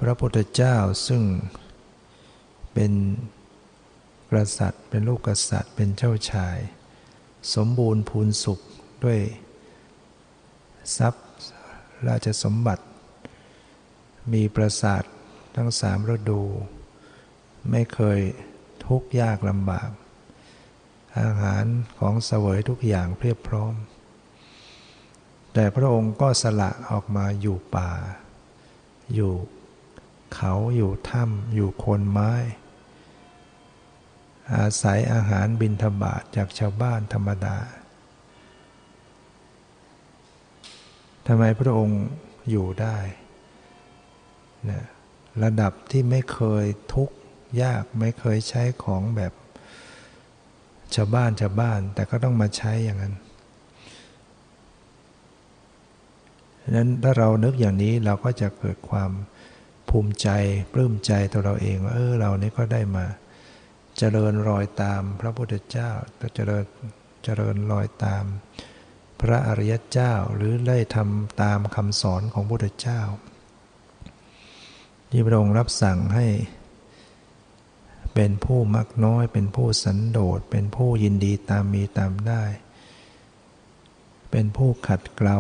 [0.01, 1.23] พระพุทธเจ้าซึ่ง
[2.81, 2.97] เป็น
[4.31, 6.59] กษัตริย์ เป็นลูกกษัตริย์ เป็นเจ้าชาย
[7.55, 8.61] สมบูรณ์พูนสุข
[9.05, 9.21] ด้วย
[10.97, 11.27] ทรัพย์
[12.09, 12.85] ราชสมบัติ
[14.33, 15.03] มีปราสาท
[15.57, 16.43] ทั้งสามฤดู
[17.71, 18.21] ไม่เคย
[18.87, 19.91] ทุกข์ยากลำบาก
[21.21, 21.65] อาหาร
[21.99, 23.75] ของเสวยทุกอย่างเพียบพร้อม
[25.53, 27.91] แต่พระองค์ก็สละออกมาอยู่ป่า
[29.15, 29.33] อยู่
[30.35, 32.33] เขาอยู่ถ้ำอยู่โคนไม้
[34.57, 37.59] อาศัยอาหารบินทบาทจากชาวบ้านธรรมดา
[41.27, 42.03] ทำไมพระองค์
[42.51, 42.99] อยู่ได้
[44.71, 44.83] นะ
[45.43, 47.17] ระดับที่ไม่เคยทุกข์
[47.63, 49.33] ยากไม่เคยใช้ของแบบ
[50.95, 53.15] ชาวบ้านชาวบ้าน แต่ก็ต้องมาใช้อย่างนั้น
[56.77, 59.11] นั้นถ้าเรานึกอย่างนี้เราก็จะเกิดความ
[59.89, 60.29] ภูมิใจ
[60.73, 63.07] ปลื้มใจตัวเราเองว่าเออเรานี่ก็ได้มา
[63.99, 65.91] เจริญรอยตามพระพุทธเจ้า
[66.35, 66.65] เจริญ
[67.25, 68.25] เจริญรอยตาม
[69.21, 73.01] พระอริยเจ้าหรือได้ทำตามคำสอนของพระพุทธเจ้า
[75.11, 76.27] ที่พระองค์รับสั่งให้
[78.15, 82.45] เป็นผู้มักน้อย เป็นผู้สันโดษเป็นผู้ยินดีตามมีตามได้
[84.31, 85.39] เป็นผู้ขัดเกลา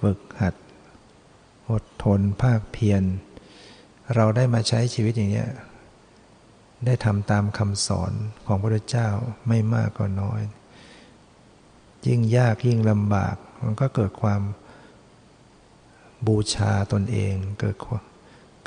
[0.00, 0.54] ฝึกหัด
[1.70, 3.02] อดทนภาคเพียร
[4.14, 5.44] เราได้มาใช้ชีวิตอย่างนี้
[6.84, 8.12] ได้ทำตามคำสอน
[8.46, 9.08] ของพระพุทธเจ้า
[9.48, 10.42] ไม่มากก็น้อย
[12.06, 14.42] ยิ่งยากยิ่งลำบาก มันก็เกิดความ
[16.26, 17.76] บูชาตนเอง เกิด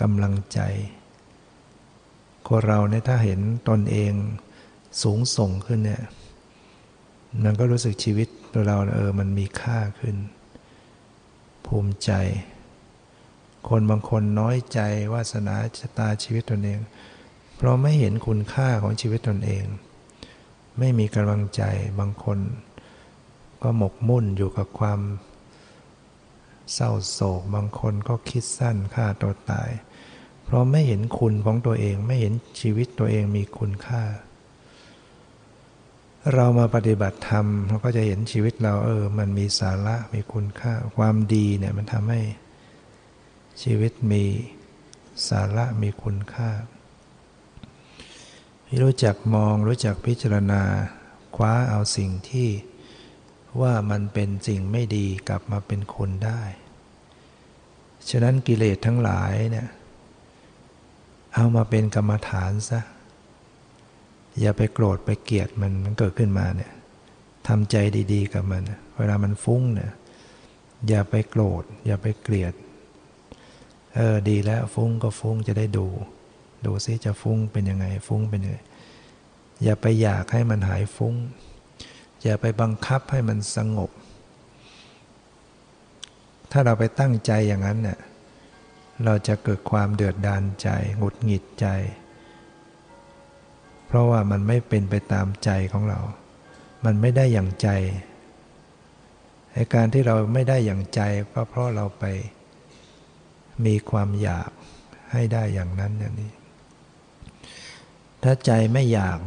[0.02, 0.60] กำลังใจ
[2.48, 4.14] คนเราเนี่ยถ้าเห็นตนเอง
[5.02, 6.04] สูงส่งขึ้นเนี่ย
[7.44, 10.16] มันก็รู้สึกชีวิตตัวเราเออมันมีค่าขึ้น
[11.66, 12.12] ภูมิใจ
[13.70, 14.80] คนบางคนน้อยใจ
[15.14, 16.80] วาสนาชะตาชีวิตตนเอง
[17.62, 19.66] เพราะไม่เห็นคุณค่าของชีวิตตนเอง
[20.80, 21.62] ไม่มีกำลังใจ
[22.00, 22.40] บางคน
[23.64, 25.00] ก็หมกมุ่นอยู่กับความ
[26.74, 29.70] เศร้าโศกบางคนก็คิดสั้นฆ่าตัวตาย
[30.44, 34.04] เพราะไม่เห็นคุณของตัวเองไม่เห็นชีวิตตัวเองมีคุณค่า
[36.34, 42.22] เรามาปฏิบัติธรรมเราก็จะเห็นชีวิตเราเออ มันมีสาระมีคุณค่า ความดีเนี่ยมันทำให้
[43.64, 44.24] ชีวิตมี
[45.30, 46.50] สาระมีคุณค่า
[48.80, 50.62] รู้จักมองรู้จักพิจารณา
[51.36, 52.50] คว้าเอาสิ่งที่
[53.62, 56.42] ว่ามันเป็นสิ่งไม่ดีกลับมาเป็นคนได้
[58.10, 59.68] ฉะนั้นกิเลสทั้งหลายเนี่ย
[61.34, 62.82] เอามาเป็นกรรมฐานซะ
[64.40, 66.72] อย่าไปโกรธไปเกลียดมันมันเกิดขึ้นมาเนี่ย
[67.48, 67.76] ทำใจ
[68.14, 68.64] ดีๆกับมัน
[68.98, 69.92] เวลามันฟุ้งเนี่ย
[70.88, 72.54] อย่าไปโกรธ อย่าไปเกลียด
[73.96, 75.88] เออดีแล้วฟุ้งก็ฟุ้งจะได้ดู
[76.66, 78.58] ดูซิจะฟุ้งเป็นยังไง ฟุ้งเป็นยังไง
[79.64, 81.16] อย่าไปอยากให้มันหายฟุ้ง
[82.24, 83.92] อย่าไปบังคับให้มันสงบ
[86.52, 88.00] ถ้าเราไปตั้งใจอย่างนั้นเนี่ย
[89.06, 91.68] เราจะเกิดความเดือดดานใจหงุดหงิดใจ
[93.88, 96.00] เพราะว่ามันไม่เป็นไปตามใจของเรา
[96.86, 97.70] มันไม่ได้อย่างใจ
[99.54, 101.02] ในการที่เราไม่ได้อย่างใจ
[101.34, 102.06] ก็เพราะเราไป
[103.66, 104.50] มีความอยาก
[105.12, 106.32] ให้ได้อย่างนั้นอย่างนี้
[108.24, 109.20] ถ้าใจไม่อยาก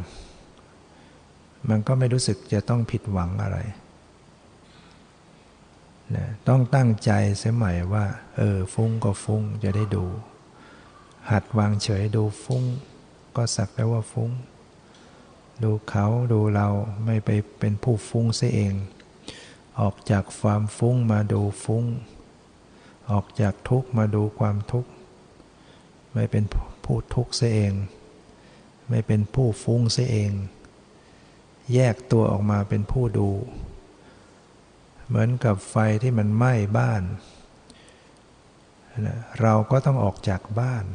[1.69, 3.59] มันก็ไม่รู้สึกจะต้องผิดหวังอะไร
[6.15, 8.05] นะต้องตั้งใจเสียใหม่ว่า
[8.37, 10.05] เออ ฟุ้งก็ฟุ้งจะได้ดู
[11.31, 12.63] หัดวางเฉยดูฟุ้ง
[13.35, 14.31] ก็สักแต่ว่าฟุ้ง
[15.63, 16.67] ดูเขาดูเรา
[17.05, 17.29] ไม่ไป
[17.59, 18.73] เป็นผู้ฟุ้งเสียเอง
[19.79, 21.83] ออกจากความฟุ้งมาดูฟุ้ง
[23.11, 24.89] ออกจากทุกข์มาดูความทุกข์
[26.13, 27.73] ไม่เป็นผผู้ทุกข์เสียเอง
[28.89, 30.31] ไม่เป็นผู้ฟุ้งเสียเอง
[31.73, 33.29] แยกตัวออกมาเป็นผู้ดู
[35.07, 37.01] เหมือนกับไฟที่มันไหม้บ้าน
[39.41, 40.85] เราก็ต้องออกจากบ้าน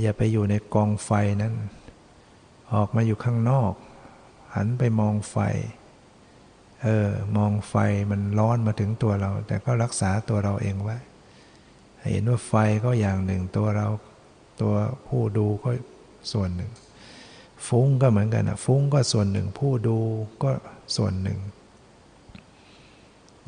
[0.00, 1.10] อย่าไปอยู่ในกองไฟ
[1.42, 1.54] นั้น
[2.74, 3.72] ออกมาอยู่ข้างนอก
[4.54, 5.36] หันไปมองไฟ
[6.82, 7.74] เออ มองไฟ
[8.10, 10.96] มันร้อนมาถึงตัวเรา แต่ก็รักษาตัวเราเองไว้
[12.10, 12.54] เห็นว่าไฟ
[12.84, 13.88] ก็อย่างหนึ่งตัวเรา
[14.60, 14.74] ตัว
[15.06, 15.70] ผู้ดูก็
[16.32, 16.70] ส่วนหนึ่ง
[17.66, 19.98] ฟุ้งก็เหมือนกันนะฟุ้งก็ส่วนหนึ่ง ผู้ดู
[20.42, 20.52] ก็
[20.96, 21.38] ส่วนหนึ่ง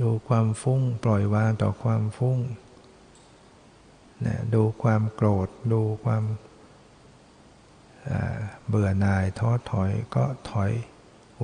[0.00, 2.38] ดูความฟุ้งปล่อยวางต่อความฟุ้ง
[4.26, 6.24] นะดูความโกรธ ดูความ
[8.68, 10.72] เบื่อหน่ายท้อถอยก็ถอย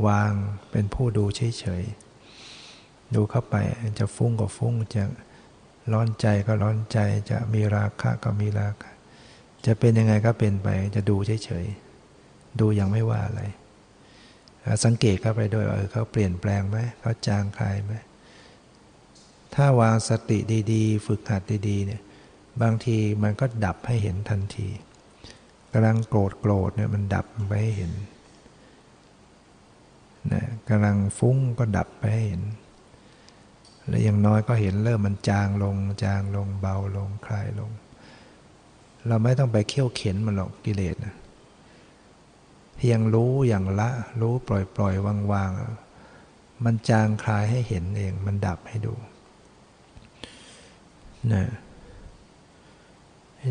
[0.06, 0.32] วาง
[0.70, 3.56] เป็นผู้ดูเฉยๆ ดูเข้าไป
[3.98, 5.04] จะฟุ้งก็ฟุ้งจะ
[5.92, 6.98] ร้อนใจก็ร้อนใจ
[7.30, 8.89] จะมีราคะก็มีราคะ
[9.66, 13.42] จะเป็นยังไงก็เป็นไป จะดูเฉยๆ ดูยังไม่ว่าอะไร
[14.84, 17.94] สังเกตเข้าไปด้วยเออเขาเปลี่ยนแปลงไหมเขาจางคลายไหม
[19.54, 20.38] ถ้าวางสติ
[20.72, 22.02] ดีๆ ฝึกหัดดีๆเนี่ย
[22.62, 24.68] บางทีมันก็ดับให้เห็นทันที
[25.72, 27.92] กำลังโกรธโกรธเนี่ยมันดับไปให้เห็น
[30.32, 32.42] นะกำลังฟุ้งก็ดับไปให้เห็น
[33.88, 37.70] และอย่างน้อยก็เห็นเริ่มมันจางลงจางลงเบาลงคลายลง
[39.06, 41.14] เราไม่ต้องไปเขี่ยวเข็นมันหรอกกิเลสนะ
[42.76, 45.50] เพียงรู้อย่างละ รู้ปล่อยปล่อยวางวาง
[46.64, 48.94] มันจางคลายให้เห็นเอง มันดับให้ดู
[51.32, 51.50] นะ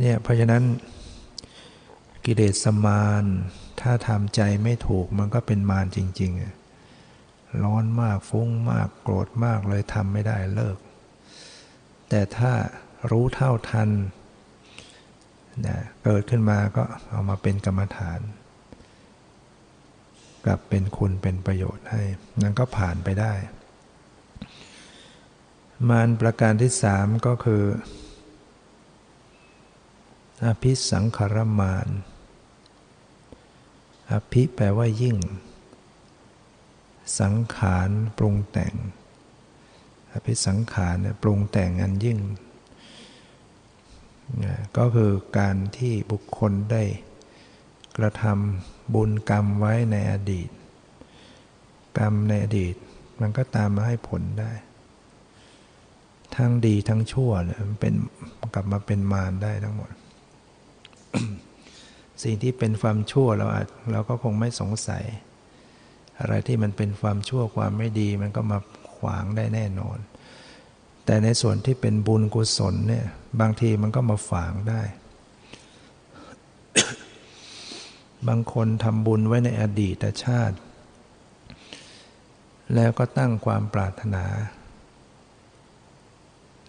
[0.02, 0.64] เนี่ยเพราะฉะนั้น
[2.26, 3.26] กิเลสมาร
[3.82, 10.78] ถ้าทำใจไม่ถูกมันก็เป็นมารจริง ๆ ร้อนมากฟุ้งมากโกรธมากเลยทำไม่ได้เลิก
[12.10, 12.52] แต่ถ้า
[13.12, 13.90] รู้เท่าทัน
[15.68, 18.20] นะเกิดขึ้นมาก็เอามาเป็นกรรมฐาน
[20.46, 22.02] กลับเป็นคุณเป็นประโยชน์ให้
[22.42, 23.34] นั่นก็ผ่านไปได้
[25.90, 27.64] มารประการที่สามก็คือ
[30.46, 31.88] อภิสังขารมาน
[34.12, 35.18] อภิแปลว่ายิ่ง
[37.20, 38.76] สังขารปรุงแต่ง
[40.14, 42.20] อภิสังขารปรุงแต่งอันยิ่ง
[44.78, 46.84] ก็คือการที่บุคคลได้
[47.98, 50.50] กระทำบุญกรรมไว้ในอดีต
[51.98, 52.76] กรรมในอดีต
[53.22, 54.52] มันก็ตามมาให้ผลได้
[56.36, 57.94] ทั้งดีทั้งชั่วเนี่ยมันเป็น
[58.54, 59.92] กลับมาเป็นมารได้ทั้งหมด
[62.24, 65.04] สิ่งที่เป็นความชั่วเราอาจเราก็คงไม่สงสัย
[66.20, 68.60] อะไรที่มันเป็นความชั่วความไม่ดี มันก็มา
[68.96, 69.98] ขวางได้แน่นอน
[71.06, 73.06] แต่ในส่วนที่เป็นบุญกุศลเนี่ย
[73.40, 74.82] บางทีมันก็มาฝางได้
[78.28, 80.58] บางคนทำบุญไว้ในอดีตชาติ
[82.76, 84.26] แล้วก็ตั้งความปรารถนา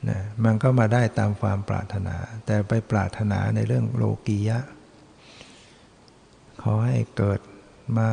[0.08, 4.58] นะมันก็มาได้ตามความปรารถนา แต่ไปปรารถนาในเรื่องโลกียะ
[6.62, 7.40] ขอให้เกิด
[7.98, 8.10] มา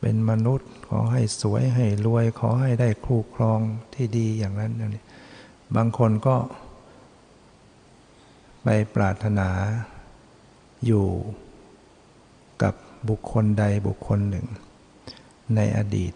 [0.00, 3.60] เป็นมนุษย์ ขอให้สวยให้รวย ขอให้ได้คู่ครอง
[3.94, 5.04] ที่ดีอย่างนั้นอย่างนี่
[5.76, 6.36] บางคนก็
[8.64, 9.48] ไปปรารถนา
[10.86, 11.06] อยู่
[12.62, 12.74] กับ
[13.08, 14.46] บุคคลใดบุคคลหนึ่ง
[15.56, 16.12] ในอดีต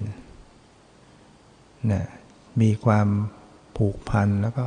[1.93, 2.05] นะ
[2.61, 3.09] มีความ
[3.77, 4.65] ผูกพันแล้วก็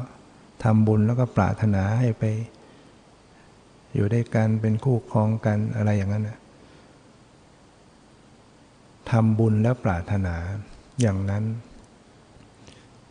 [0.64, 2.24] ทำบุญแล้วก็ปรารถนาให้ไป
[3.94, 6.40] อยู่ด้วยกันเป็นคู่ครองกันอะไรอย่างนั้นนะ
[9.10, 10.36] ทำบุญแล้วปรารถนา
[11.02, 11.44] อย่างนั้น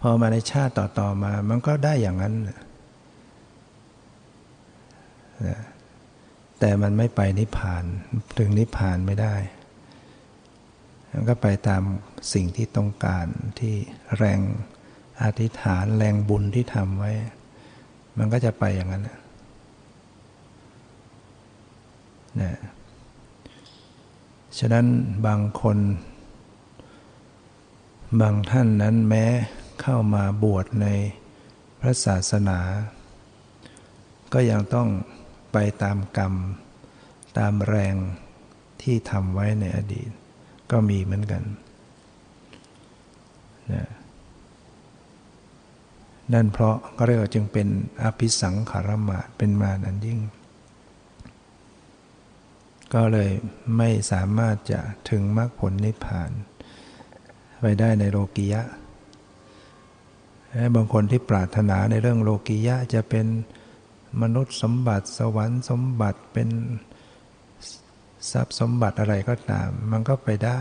[0.00, 2.58] พอมาในชาติต่อๆมา มันก็ได้อย่างนั้นนะ
[6.60, 7.84] แต่มันไม่ไปนิพพาน
[8.38, 9.34] ถึงนิพพานไม่ได้
[11.12, 11.82] มันก็ไปตาม
[12.32, 13.26] สิ่งที่ต้องการ
[13.58, 13.74] ที่
[14.18, 14.40] แรง
[15.22, 17.12] อธิษฐานแรงบุญที่ทำไว้
[18.18, 19.04] มันก็จะไปอย่างนั้น
[22.40, 22.54] นะ
[24.58, 24.86] ฉะนั้น
[25.26, 25.78] บางคน
[28.20, 29.24] บางท่านนั้นแม้
[29.80, 30.86] เข้ามาบวชใน
[31.80, 32.58] พระศาสนา
[34.32, 34.88] ก็ยังต้อง
[35.58, 36.34] ไปตามกรรม
[37.38, 37.94] ตามแรง
[38.82, 40.10] ที่ทำไว้ในอดีต
[40.70, 41.42] ก็มีเหมือนกัน
[43.72, 43.86] นะ
[46.32, 47.68] นั่นเพราะก็เรียกว่าจึงเป็น
[48.02, 50.20] อภิสังขารมาเป็นมานันยิ่ง
[52.94, 53.30] ก็เลย
[53.76, 54.80] ไม่สามารถจะ
[55.10, 56.30] ถึงมรรคผลนิพพาน
[57.60, 58.62] ไปได้ในโลกียะ
[60.74, 63.26] บางคนที่ปรารถนาในเรื่องโลกียะจะเป็น
[64.22, 66.48] มนุษย์สมบัติสวรรค์สมบัติเป็น
[68.30, 70.60] ทรัพย์สมบัติอะไรก็ตาม มันก็ไปได้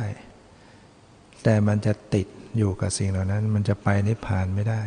[1.44, 2.28] แต่มันจะติด
[2.58, 4.82] อยู่กับสิ่งเหล่านั้น มันจะไปนิพพานไม่ได้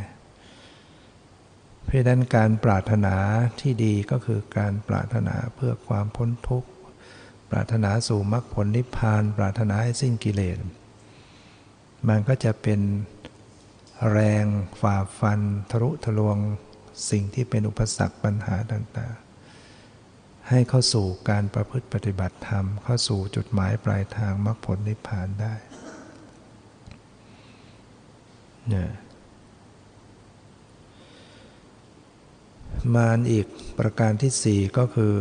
[1.84, 3.14] เพราะนั้นการปรารถนา
[3.60, 6.70] ที่ดีก็คือการปรารถนาเพื่อความพ้นทุกข์
[7.50, 10.58] ปรารถนาสู่มรรคผลนิพพาน ปรารถนาให้สิ้นกิเลส
[12.08, 12.80] มันก็จะเป็น
[14.10, 14.44] แรง
[14.80, 15.40] ฝ่าฟัน
[15.70, 16.38] ทะลุทะลวง
[17.10, 25.54] สิ่งที่เป็นอุปสรรคปัญหาต่างๆ ให้เข้าสู่การประพฤติปฏิบัติธรรม เข้าสู่จุดหมายปลายทางมรรคผลนิพพานได้
[28.68, 28.90] เนี่ย
[32.94, 33.46] มารอีก
[33.78, 35.14] ประการที่สี่ก็คือ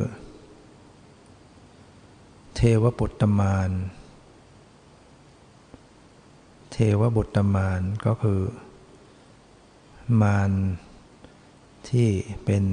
[2.55, 3.71] เทวบุตรมาร
[6.71, 8.41] เทวบุตรมารก็คือ
[10.21, 10.51] มาร
[11.89, 12.09] ที่
[12.45, 12.63] เป็น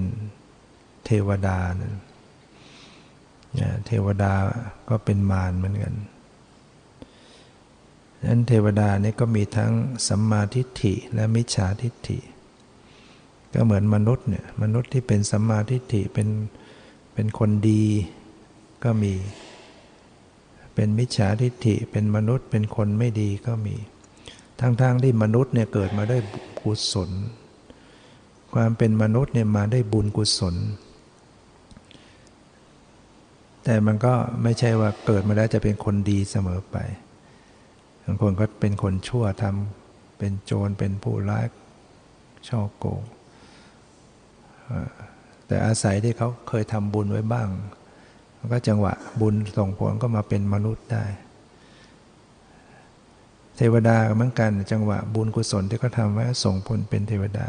[1.04, 1.94] เทวดานะ
[3.86, 4.32] เทวดา
[4.88, 5.94] ก็เป็นมารเหมือนกัน
[8.26, 9.72] นั้นเทวดานี่ก็มีทั้ง
[10.08, 12.18] สัมมาทิฏฐิและมิจฉาทิฏฐิ
[13.54, 16.28] ก็เหมือนมนุษย์เนี่ยมนุษย์ที่เป็นสัมมาทิฏฐิเป็น
[17.14, 17.84] เป็นคนดี
[18.84, 19.12] ก็มี
[20.74, 23.76] เป็นมิจฉาทิฏฐิเป็นมนุษย์เป็นคนไม่ดีก็มี
[24.60, 26.18] ทั้งๆทที่มนุษย์เนี่ยเกิดมาได้
[26.60, 27.10] กุศล
[28.54, 30.54] ความเป็นมนุษย์เนี่ยมาได้บุญกุศล
[33.64, 36.76] แต่มันก็ไม่ใช่ว่าเกิดมาแล้วจะเป็นคนดีเสมอไป
[38.04, 41.46] บางคนก็เป็นคนชั่วทำเป็นโจรเป็นผู้ร้าย
[42.48, 43.02] ช่อโกง
[45.46, 47.48] แต่อาศัยที่เขาเคยทำบุญไว้บ้าง
[48.38, 51.04] มันก็จังหวะบุญส่งผลก็มาเป็นมนุษย์ได้
[53.56, 57.46] เทวดาเหมือนกัน จังหวะบุญกุศลที่เขาทำไว้ส่งผลเป็นเทวดา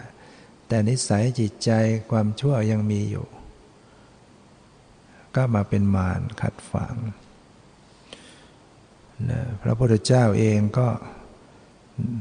[0.68, 1.72] แต่นิสัยจิตใจ
[2.12, 3.26] ความชั่วยังมีอยู่
[5.36, 6.96] ก็มาเป็นมารขัดฝัง
[9.30, 10.88] นะพระพุทธเจ้าเองก็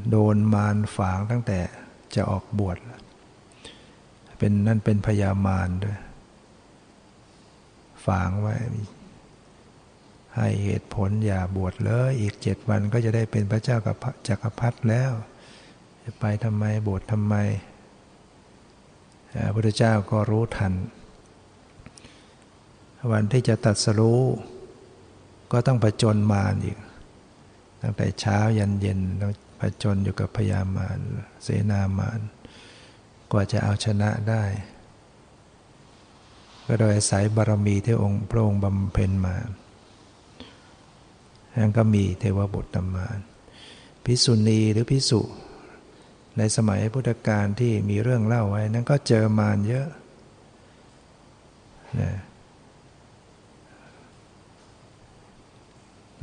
[0.09, 1.59] โดนมารฝังตั้งแต่
[2.15, 2.77] จะออกบวช
[4.37, 5.97] เป็นนั่นเป็นพยามารด้วย
[8.05, 8.55] ฝังไว้
[10.35, 13.95] ให้เหตุผลอย่าบวชเลย อีกเจ็ดวันก็จะได้เป็นพระเจ้ากับ
[14.27, 15.11] จักรพรรดิแล้ว
[16.03, 17.35] จะไปทำไมบวชทำไม
[19.35, 20.73] พระพุทธเจ้าก็รู้ทัน
[23.11, 24.21] วันที่จะตัดสรู้
[25.51, 26.77] ก็ต้องประจนมารอีก
[27.81, 30.99] ตั้งแต่เช้ายันเย็นต้องประจนอยู่กับพยามาร
[31.43, 32.19] เสนามาร
[33.31, 34.43] กว่าจะเอาชนะได้
[36.65, 39.35] ก็โดยอาศัยบารมีที่องค์พระองค์บำเพ็ญมา
[41.55, 43.17] ทั้งก็มีเทวบุตรตมาน
[44.05, 45.21] พิสุณีหรือพิสุ
[46.37, 49.87] ในสมัยพุทธกาลที่มีเรื่องเล่าไว้ นั้นก็เจอมารเยอะ
[52.01, 52.13] นะ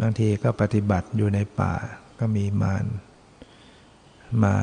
[0.00, 1.74] บางทีก็ปฏิบัติอยู่ในป่า
[2.18, 2.84] ก็มีมาร
[4.42, 4.54] มา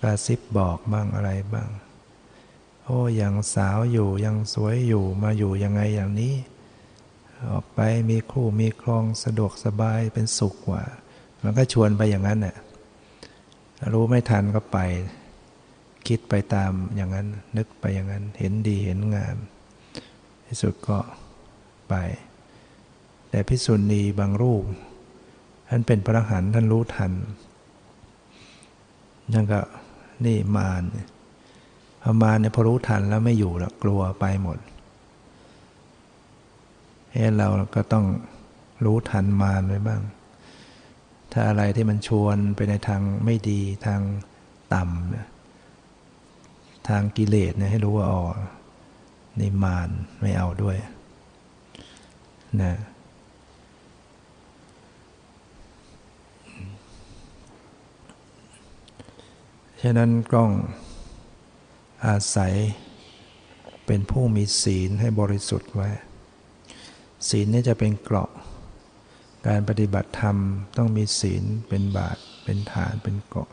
[0.00, 1.68] กระซิบบอกบ้างอะไรบ้าง
[2.84, 6.34] โอ้ยังสาวอยู่ยังสวยอยู่มาอยู่ยังไงอย่างนี้
[7.50, 7.80] ออกไป
[8.10, 10.82] มีคู่มีครองสะดวกสบายเป็นสุขกว่า
[11.42, 12.56] มันก็ชวนไปอย่างนั้นน่ะ
[13.92, 14.78] รู้ไม่ทันก็ไป
[16.08, 19.36] คิดไปตามอย่างนั้น นึกไปอย่างนั้น เห็นดีเห็นงาม
[20.46, 20.98] ที่สุดก็
[21.88, 21.94] ไป
[23.30, 24.64] แต่พิสุณีบางรูป
[25.68, 27.12] ท่านเป็นพระหันท่านรู้ทัน
[29.32, 29.60] นั่นก็
[30.24, 30.82] นี่มาร
[32.02, 34.58] พอมารเนี่ยพอรู้ทันแล้วไม่อยู่แล้วกลัวไปหมด
[37.10, 38.06] เฮ้เราก็ต้อง
[38.84, 40.02] รู้ทันมารไว้บ้าง
[41.32, 44.00] ถ้าอะไรที่มันชวนไปในทางไม่ดีทาง
[44.74, 45.26] ต่ำนะ
[46.88, 48.24] ทางกิเลสเนี่ยให้รู้ว่าอ๋อ
[49.40, 50.76] นี่มารไม่เอาด้วย
[52.62, 52.74] นะ
[59.82, 60.52] ฉะนั้นกล้อง
[62.06, 62.54] อาศัย
[63.86, 65.88] เป็นผู้มีศีลให้บริสุทธิ์ไว้
[67.28, 68.30] ศีลนี่จะเป็นเกราะ
[69.46, 70.36] การปฏิบัติธรรม
[70.76, 73.50] ต้องมีศีลเป็นบาตเป็นฐานเป็นเกาะ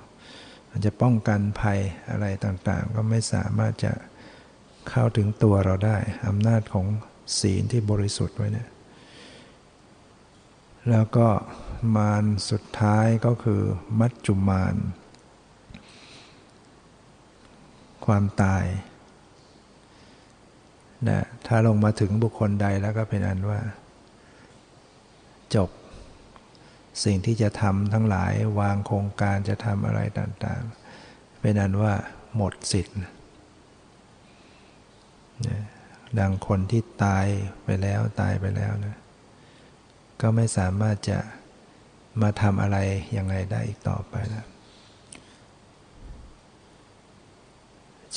[0.70, 1.80] มันจะป้องกันภัย
[2.10, 3.94] อะไรต่างๆ ก็ไม่สามารถจะ
[4.90, 6.86] เข้าถึงตัวเราได้อำนาจของ
[7.40, 8.70] ศีลที่บริสุทธิ์ไว้เนี่ย
[10.90, 11.28] แล้วก็
[11.96, 13.62] มารสุดท้ายก็คือ
[14.00, 14.76] มัจจุมาร
[18.06, 18.66] ความตาย
[21.10, 23.60] นะถ้าลงมาถึงบุคคลใดแล้วก็เป็นอันว่า
[25.56, 25.70] จบ
[27.04, 31.94] สิ่งที่จะทำทั้งหลายวางโครงการจะทำอะไรต่างๆ เป็นอันว่า
[32.36, 32.98] หมดสิทธิ์
[36.20, 37.26] ดังคนที่ตาย
[37.64, 38.98] ไปแล้วตายไปแล้วนะ
[40.22, 41.20] ก็ไม่สามารถจะ
[42.22, 42.78] มาทำอะไร
[43.18, 44.46] ยังไงได้อีกต่อไปแล้ว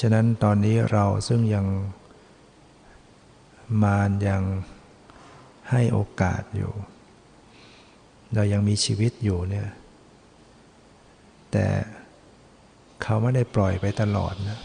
[0.00, 1.66] ฉะนั้นตอนนี้เราซึ่งยัง
[3.82, 4.42] มารยัง
[5.70, 6.72] ให้โอกาสอยู่
[8.34, 9.68] เรายังมีชีวิตอยู่เนี่ย
[11.52, 11.66] แต่
[13.02, 14.58] เขาไม่ได้ปล่อยไปตลอดนะ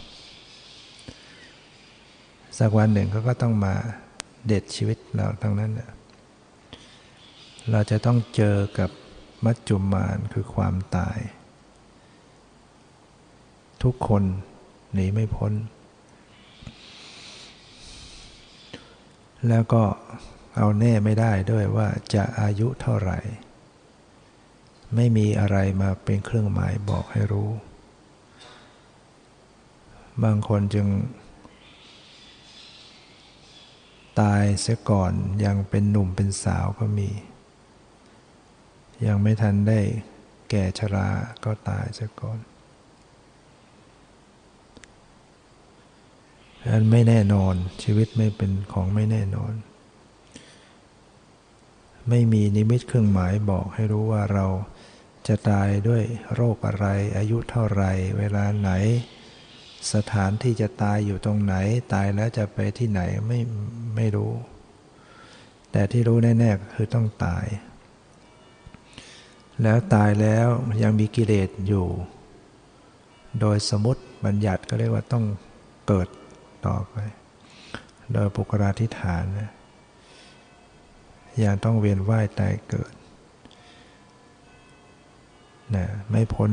[2.58, 3.74] สักวันหนึ่งเขาก็ต้องมา
[4.46, 5.90] เด็ดชีวิตเราทั้งนั้นนะ
[7.70, 8.90] เราจะต้องเจอกับ
[9.44, 11.18] มัจจุมานคือความตาย
[13.82, 14.22] ทุกคน
[14.94, 15.52] หนีไม่พ้น
[19.48, 19.82] แล้วก็
[20.56, 23.18] เอาแน่ไม่ได้ด้วยว่าจะอายุเท่าไหร่
[24.94, 27.50] ไม่มีอะไรมาเป็นเครื่องหมายบอกให้รู้
[30.22, 30.88] บางคนจึง
[34.20, 35.12] ตายเสียก่อน
[35.44, 37.10] ยังเป็นหนุ่มเป็นสาวก็มี
[39.06, 39.80] ยังไม่ทันได้
[40.50, 41.08] แก่ชรา
[41.44, 42.38] ก็ตายเสียก่อน
[46.68, 49.52] อันไม่แน่นอนชีวิตไม่เป็นของไม่แน่นอน
[52.08, 54.46] ไม่มีนิมิตเครื่องหมายบอกให้รู้ว่าเรา
[55.28, 56.02] จะตายด้วย
[56.34, 57.84] โรคอะไร อายุเท่าไร
[58.18, 58.70] เวลาไหน
[59.94, 61.54] สถานที่จะตายอยู่ตรงไหน
[61.92, 63.40] ตายแล้วจะไปที่ไหนไม่
[63.96, 64.32] ไม่รู้
[65.72, 67.46] แต่ที่รู้แน่ๆคือต้องตาย
[69.62, 70.48] แล้วตายแล้ว
[70.82, 71.86] ยังมีกิเลสอยู่
[73.40, 75.24] โดยสมมติบัญญัติก็เรียกว่าต้อง
[75.86, 76.08] เกิด
[76.66, 76.96] ต่อไป
[78.12, 79.50] โดยปุกราธิฐานนะ
[81.44, 82.92] ยังต้องเวียนว่ายตายเกิด
[85.76, 86.50] นะไม่พ้น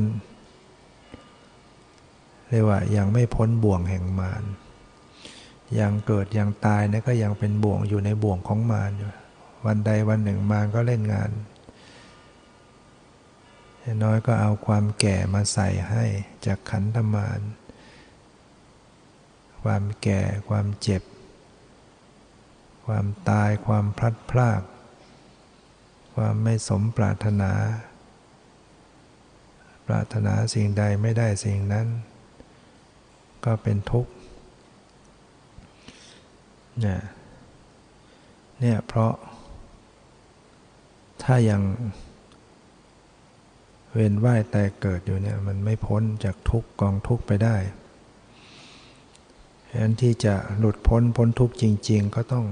[2.49, 4.43] เรียกว่ายังไม่พ้นบ่วงแห่งมาร
[5.79, 9.09] ยังเกิดยังตายนะก็ยังเป็นบ่วงอยู่ในบ่วงของมารอยู่
[9.65, 11.31] วันใดวันหนึ่งมารก็เล่นงาน
[14.03, 16.05] น้อยก็เอาความแก่มาใส่ให้
[16.45, 17.39] จากขันธมาร
[19.63, 21.01] ความแก่ความเจ็บ
[22.85, 24.61] ความตายความพลัดพราก
[26.15, 27.51] ความไม่สมปรารถนา
[29.91, 31.87] รารถนาสิ่งใดไม่ได้สิ่งนั้น
[33.45, 34.11] ก็เป็นทุกข์
[36.81, 37.01] เนี่ย
[38.59, 39.13] เนี่ยเพราะ
[41.23, 41.61] ถ้ายัง
[43.93, 47.55] เวียนว่ายแต่เกิดอยู่เนี่ยมันไม่พ้นจากทุกกองทุกไปได้
[49.69, 52.45] ฉะนั้นที่จะหลุดพ้นพ้นทุกข์จริง ๆ ก็ต้อง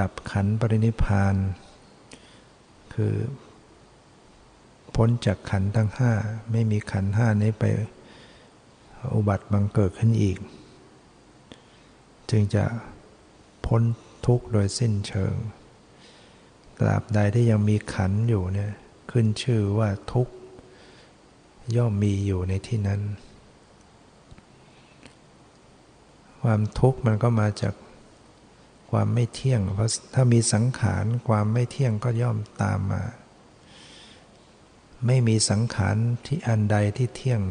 [0.00, 1.34] ดับขันปรินิพาน
[2.94, 3.14] คือ
[5.02, 6.12] พ้นจากขันทั้งห้า
[6.50, 7.64] ไม่มีขันห้านี้ไป
[9.14, 10.38] อุบัติบังเกิดขึ้นอีก
[12.30, 12.64] จึงจะ
[13.66, 13.82] พ้น
[14.26, 15.34] ทุกข์โดยสิ้นเชิง
[16.80, 18.72] ตราบใดที่ยังมีขันอยู่เนี่ย
[19.10, 20.34] ขึ้นชื่อว่าทุกข์
[21.76, 23.00] ย่อมมีอยู่ในที่นั้น
[26.42, 27.74] ความทุกข์มันก็มาจาก
[28.90, 33.04] ความไม่เที่ยง เพราะถ้ามีสังขารความไม่เที่ยงก็ย่อมตามมา
[35.06, 35.96] ไม่มีสังขาร
[36.26, 37.42] ที่อันใดที่เที่ยง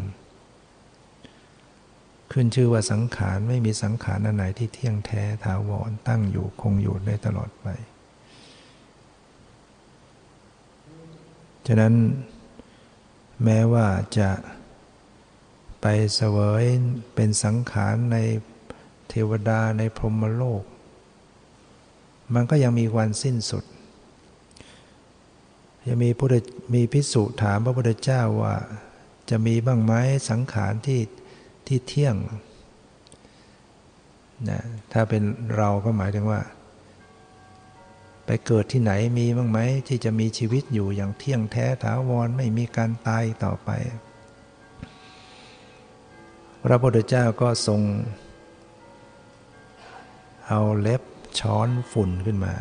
[2.32, 7.68] ขึ้นชื่อว่าสังขารไม่มีสังขารอันไหนที่เที่ยงแท้ถาวรตั้งอยู่คงอยู่ได้ตลอดไป
[11.68, 11.93] ฉะนั้น
[13.43, 13.88] แม้ว่า
[14.20, 14.32] จะ
[15.82, 15.86] ไป
[16.16, 16.66] เสวย
[17.16, 18.18] เป็นสังขารใน
[19.10, 20.64] เทวดาในพรหมโลก
[22.34, 23.64] มันก็ยังมีวันสิ้นสุด
[25.92, 26.36] ยังมีพุทธ
[26.74, 28.56] มีพิสุถามพระพุทธเจ้าว่า
[29.30, 29.94] จะมีบ้างไหม
[30.30, 31.02] สังขารที่
[31.68, 32.16] ที่เที่ยง
[34.50, 34.62] นะ
[34.92, 35.24] ถ้าเป็น
[35.58, 36.42] เราก็หมายถึงว่า
[38.26, 43.70] ไปเกิดที่ไหนมีบ้างไหมที่จะมีชีวิตอยู่อย่างเที่ยงแท้ถาวรไม่มีการตายต่อไป
[46.64, 47.82] พระพุทธเจ้าก็ทรง
[50.48, 51.02] เอาเล็บ
[51.40, 52.54] ช้อนฝุ่นขึ้นมา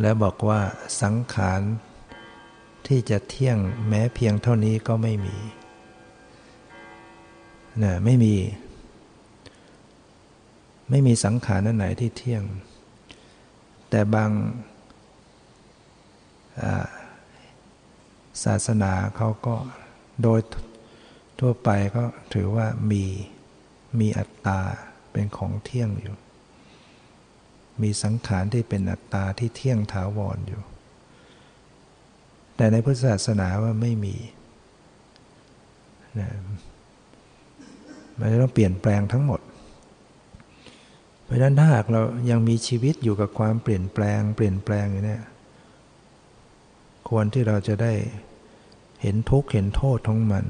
[0.00, 0.60] แล้วบอกว่า
[1.02, 1.60] สังขาร
[2.86, 5.36] ที่จะเที่ยงแม้เพียงเท่านี้ก็ไม่มี
[7.82, 8.34] นะไม่มี
[10.90, 12.42] ไม่มีสังขารนั้นไหนที่เที่ยง
[13.90, 14.30] แต่บาง
[18.44, 19.56] ศาสนาเขาก็
[20.22, 20.40] โดย
[21.40, 23.04] ทั่วไปก็ถือว่ามี
[24.00, 24.60] มีอัตตา
[25.10, 26.16] เป็นของเที่ยงอยู่
[27.82, 30.62] มีสังขารที่เป็นอัตตาที่เที่ยงถาวรออยู่
[32.56, 34.16] แต่ในพุทธศาสนาว่าไม่มี
[36.20, 36.30] นะ
[38.18, 39.40] มันจะต้องเปลี่ยนแปลงทั้งหมด
[41.24, 42.00] เพราะฉะนั้นถ้าหากเรา
[42.30, 45.18] ยังมีชีวิตอยู่กับความเปลี่ยนแปลง เปลี่ยนแปลงอย่างนี้
[47.08, 47.92] ควรที่เราจะได้
[49.02, 50.44] เห็นทุกข์เห็นโทษของมัน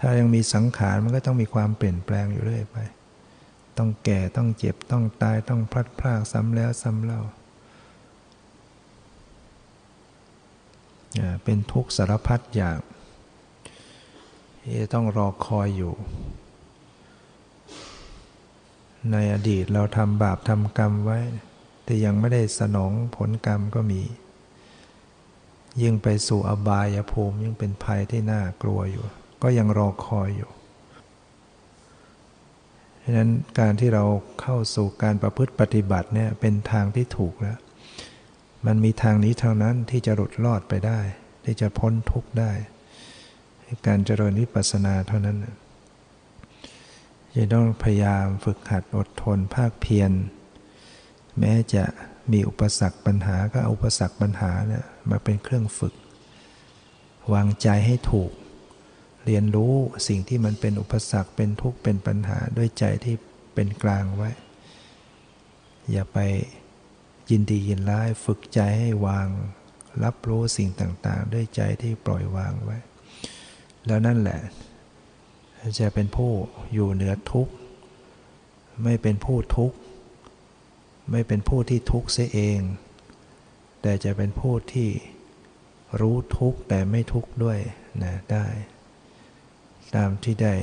[0.00, 2.76] ถ้ายังมีสังขารมันก็ต้องมีความเปลี่ยนแปลงอยู่เรื่อยไป
[3.78, 7.22] ต้องแก่ต้องเจ็บต้องตายต้องพลัดพรากซ้ำแล้วซ้ำเล่า
[11.44, 12.78] เป็นทุกข์สารพัดอย่าง
[14.62, 15.92] ที่ต้องรอคอยอยู่
[19.12, 21.18] ในอดีตเราทำบาปทำกรรมไว้
[21.84, 24.02] แต่ยังไม่ได้สนองผลกรรมก็มี
[25.82, 29.04] ยิ่งไปสู่อบายภูมิยิ่งเป็นภัยที่น่ากลัวอยู่
[29.42, 30.50] ก็ยังรอคอยอยู่
[33.04, 33.30] ฉะนั้น
[33.60, 34.04] การที่เรา
[34.40, 37.58] เข้าสู่การประพฤติปฏิบัติเนี่ยเป็นทางที่ถูกแล้ว
[38.66, 41.00] มันมีทางนี้เท่านั้นที่จะหลุดรอดไปได้
[41.44, 42.52] ที่จะพ้นทุกข์ได้
[43.86, 45.36] การเจริญวิปัสสนาเท่านั้น
[47.34, 50.10] จะต้องพยายามฝึกหัดอดทนภาคเพียร
[51.38, 51.84] แม้จะ
[52.32, 55.94] มีอุปสรรคปัญหาก็เอาอุปสรรคปัญหาเนี่ยมาเป็นเครื่องฝึก
[57.32, 58.30] วางใจให้ถูก
[59.26, 59.74] เรียนรู้
[60.08, 63.16] สิ่งที่มันเป็นอุปสรรคเป็นทุกข์เป็นปัญหาด้วยใจที่
[63.54, 64.30] เป็นกลางไว้
[65.90, 66.18] อย่าไป
[67.30, 69.28] ยินดียินร้ายฝึกใจให้วาง
[70.04, 72.78] รับรู้สิ่งต่างๆ ด้วยใจที่ปล่อยวางไว้
[73.86, 74.40] แล้วนั่นแหละ
[75.80, 76.32] จะเป็นผู้
[76.72, 77.52] อยู่เหนือทุกข์
[78.82, 79.76] ไม่เป็นผู้ทุกข์
[81.10, 82.60] ไม่เป็นผู้ที่ทุกข์เสียเอง
[83.82, 84.90] แต่จะเป็นผู้ที่
[86.00, 87.58] รู้ทุกข์แต่ไม่ทุกข์ด้วย
[88.02, 88.46] นะได้
[89.96, 90.54] ตามที่ได้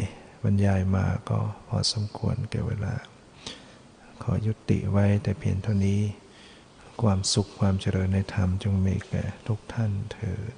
[0.44, 2.94] บรรยายมาก็พอสมควรแก่เวลา
[4.24, 6.02] ขอยุติไว้แต่เพียงเท่านี้
[7.02, 10.54] ความสุขความเจริญในธรรมจงมีแก่ทุกท่านเถิด